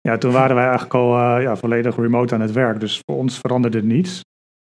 [0.00, 2.80] ja, toen waren wij eigenlijk al ja, volledig remote aan het werk.
[2.80, 4.20] Dus voor ons veranderde niets.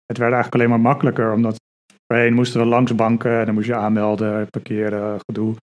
[0.06, 1.56] Het werd eigenlijk alleen maar makkelijker, omdat
[2.06, 5.54] voorheen moesten we langs banken en dan moest je aanmelden, parkeren, gedoe.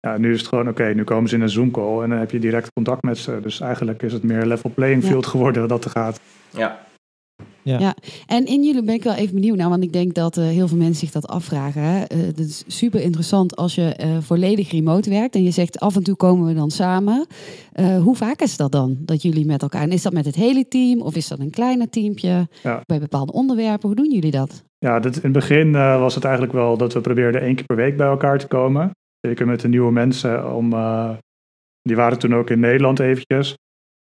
[0.00, 2.30] Ja, nu is het gewoon, oké, nu komen ze in een Zoom-call en dan heb
[2.30, 3.38] je direct contact met ze.
[3.42, 5.08] Dus eigenlijk is het meer level playing Ja.
[5.08, 6.20] field geworden dat er gaat.
[7.62, 7.94] Ja.
[8.26, 10.68] En in jullie ben ik wel even benieuwd naar, want ik denk dat eh, heel
[10.68, 11.82] veel mensen zich dat afvragen.
[11.82, 12.02] Hè?
[12.04, 15.96] Eh, het is super interessant als je eh, volledig remote werkt en je zegt af
[15.96, 17.26] en toe komen we dan samen.
[17.72, 19.82] Eh, hoe vaak is dat dan, dat jullie met elkaar...
[19.82, 22.80] En is dat met het hele team of is dat een kleiner teampje Ja.
[22.86, 23.86] bij bepaalde onderwerpen?
[23.88, 24.64] Hoe doen jullie dat?
[24.78, 27.66] Ja, dat, in het begin eh, was het eigenlijk wel dat we probeerden één keer
[27.66, 28.90] per week bij elkaar te komen.
[29.20, 30.54] Zeker met de nieuwe mensen.
[30.54, 31.10] Om, eh,
[31.82, 33.54] die waren toen ook in Nederland eventjes.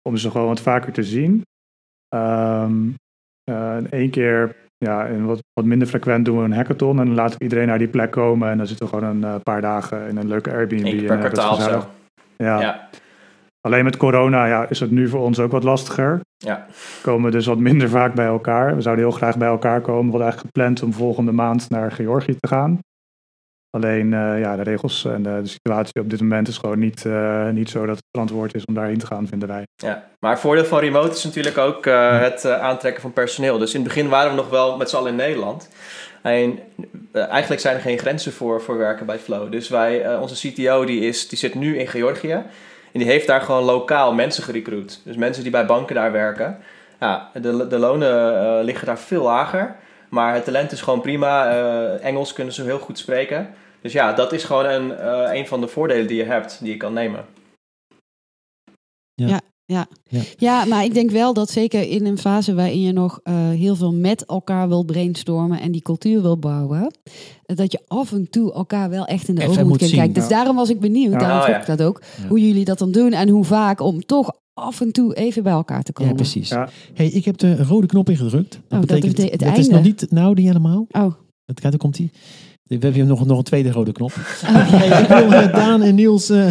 [0.08, 1.42] Om ze gewoon wat vaker te zien.
[2.08, 2.90] Ehm
[3.44, 6.98] eh, en één keer, ja, en wat, wat minder frequent doen we een hackathon.
[6.98, 8.50] En dan laten we iedereen naar die plek komen.
[8.50, 10.86] En dan zitten we gewoon een eh, paar dagen in een leuke Airbnb.
[10.86, 11.84] Eén per kwartaal zo.
[12.36, 12.60] Ja.
[12.60, 12.88] Ja.
[13.60, 16.20] Alleen met corona ja, is het nu voor ons ook wat lastiger.
[16.36, 16.66] Ja.
[17.02, 18.76] Komen we dus wat minder vaak bij elkaar.
[18.76, 20.04] We zouden heel graag bij elkaar komen.
[20.04, 22.78] We hadden eigenlijk gepland om volgende maand naar Georgië te gaan.
[23.76, 27.04] Alleen eh, ja, de regels en de, de situatie op dit moment is gewoon niet,
[27.06, 29.66] eh, niet zo dat het verantwoord is om daarheen te gaan, vinden wij.
[29.76, 33.58] Ja, maar het voordeel van remote is natuurlijk ook eh, het aantrekken van personeel.
[33.58, 35.68] Dus in het begin waren we nog wel met z'n allen in Nederland.
[36.22, 36.58] En
[37.12, 39.52] eigenlijk zijn er geen grenzen voor, voor werken bij Flow.
[39.52, 42.32] Dus wij, onze CTO die, is, die zit nu in Georgië.
[42.92, 45.00] En die heeft daar gewoon lokaal mensen gerecruit.
[45.04, 46.58] Dus mensen die bij banken daar werken.
[47.00, 49.76] Ja, de, de lonen liggen daar veel lager.
[50.14, 51.50] Maar het talent is gewoon prima.
[51.50, 53.48] Eh, Engels kunnen ze heel goed spreken.
[53.80, 56.70] Dus ja, dat is gewoon een, eh, een van de voordelen die je hebt, die
[56.70, 57.24] je kan nemen.
[60.38, 63.76] Ja, maar ik denk wel dat zeker in een fase waarin je nog eh, heel
[63.76, 66.94] veel met elkaar wil brainstormen en die cultuur wil bouwen,
[67.42, 69.98] dat je af en toe elkaar wel echt in de ogen moet moet kunnen zien,
[69.98, 70.14] kijken.
[70.14, 70.36] Dus ja.
[70.36, 71.18] daarom was ik benieuwd, Ja.
[71.18, 71.60] daarom Oh, vroeg ja.
[71.60, 72.28] ik dat ook, Ja.
[72.28, 75.52] hoe jullie dat dan doen en hoe vaak om toch af en toe even bij
[75.52, 76.10] elkaar te komen.
[76.10, 76.48] Ja, precies.
[76.48, 76.68] Ja.
[76.94, 78.50] Hey, ik heb de rode knop ingedrukt.
[78.52, 79.88] Dat dat betekent, betekent het dat is nog einde.
[79.88, 80.86] niet, nou niet helemaal.
[80.90, 81.02] Oh,
[81.44, 82.10] Dat, kijk, daar komt hij.
[82.78, 84.12] We hebben hier nog, nog een tweede rode knop.
[84.44, 86.46] Hey, ik wil eh, Daan en Niels, eh,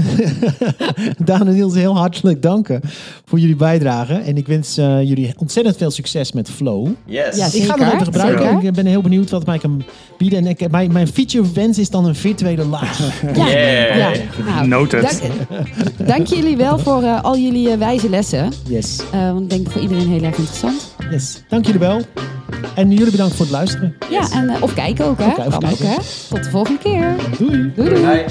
[1.25, 2.81] Daan en Niels heel hartelijk danken
[3.25, 4.13] voor jullie bijdrage.
[4.13, 6.87] En ik wens eh, jullie ontzettend veel succes met Flow.
[7.05, 7.35] Yes.
[7.37, 8.45] Ja, ik ga het even gebruiken.
[8.45, 8.63] zeker.
[8.67, 9.83] Ik ben heel benieuwd wat mij kan
[10.17, 10.39] bieden.
[10.39, 12.99] En ik, mijn, mijn feature wens is dan een virtuele laag.
[13.35, 13.47] ja.
[13.47, 13.97] Yeah.
[13.97, 14.11] ja.
[14.45, 15.21] Nou, Noted.
[15.47, 18.51] dank, dank jullie wel voor eh, al jullie wijze lessen.
[18.67, 20.90] Yes, Eh, want ik denk voor iedereen heel erg interessant.
[21.09, 21.43] Yes.
[21.47, 22.01] Dank jullie wel.
[22.75, 23.95] En jullie bedankt voor het luisteren.
[24.09, 25.25] Ja, en, eh, of kijken ook, hè?
[25.25, 25.95] Of kijken, of Kan ook, kijken.
[25.95, 26.01] hè?
[26.29, 27.15] Tot de volgende keer.
[27.37, 27.71] Doei.
[27.75, 28.01] Doei, doei.
[28.05, 28.25] Bye.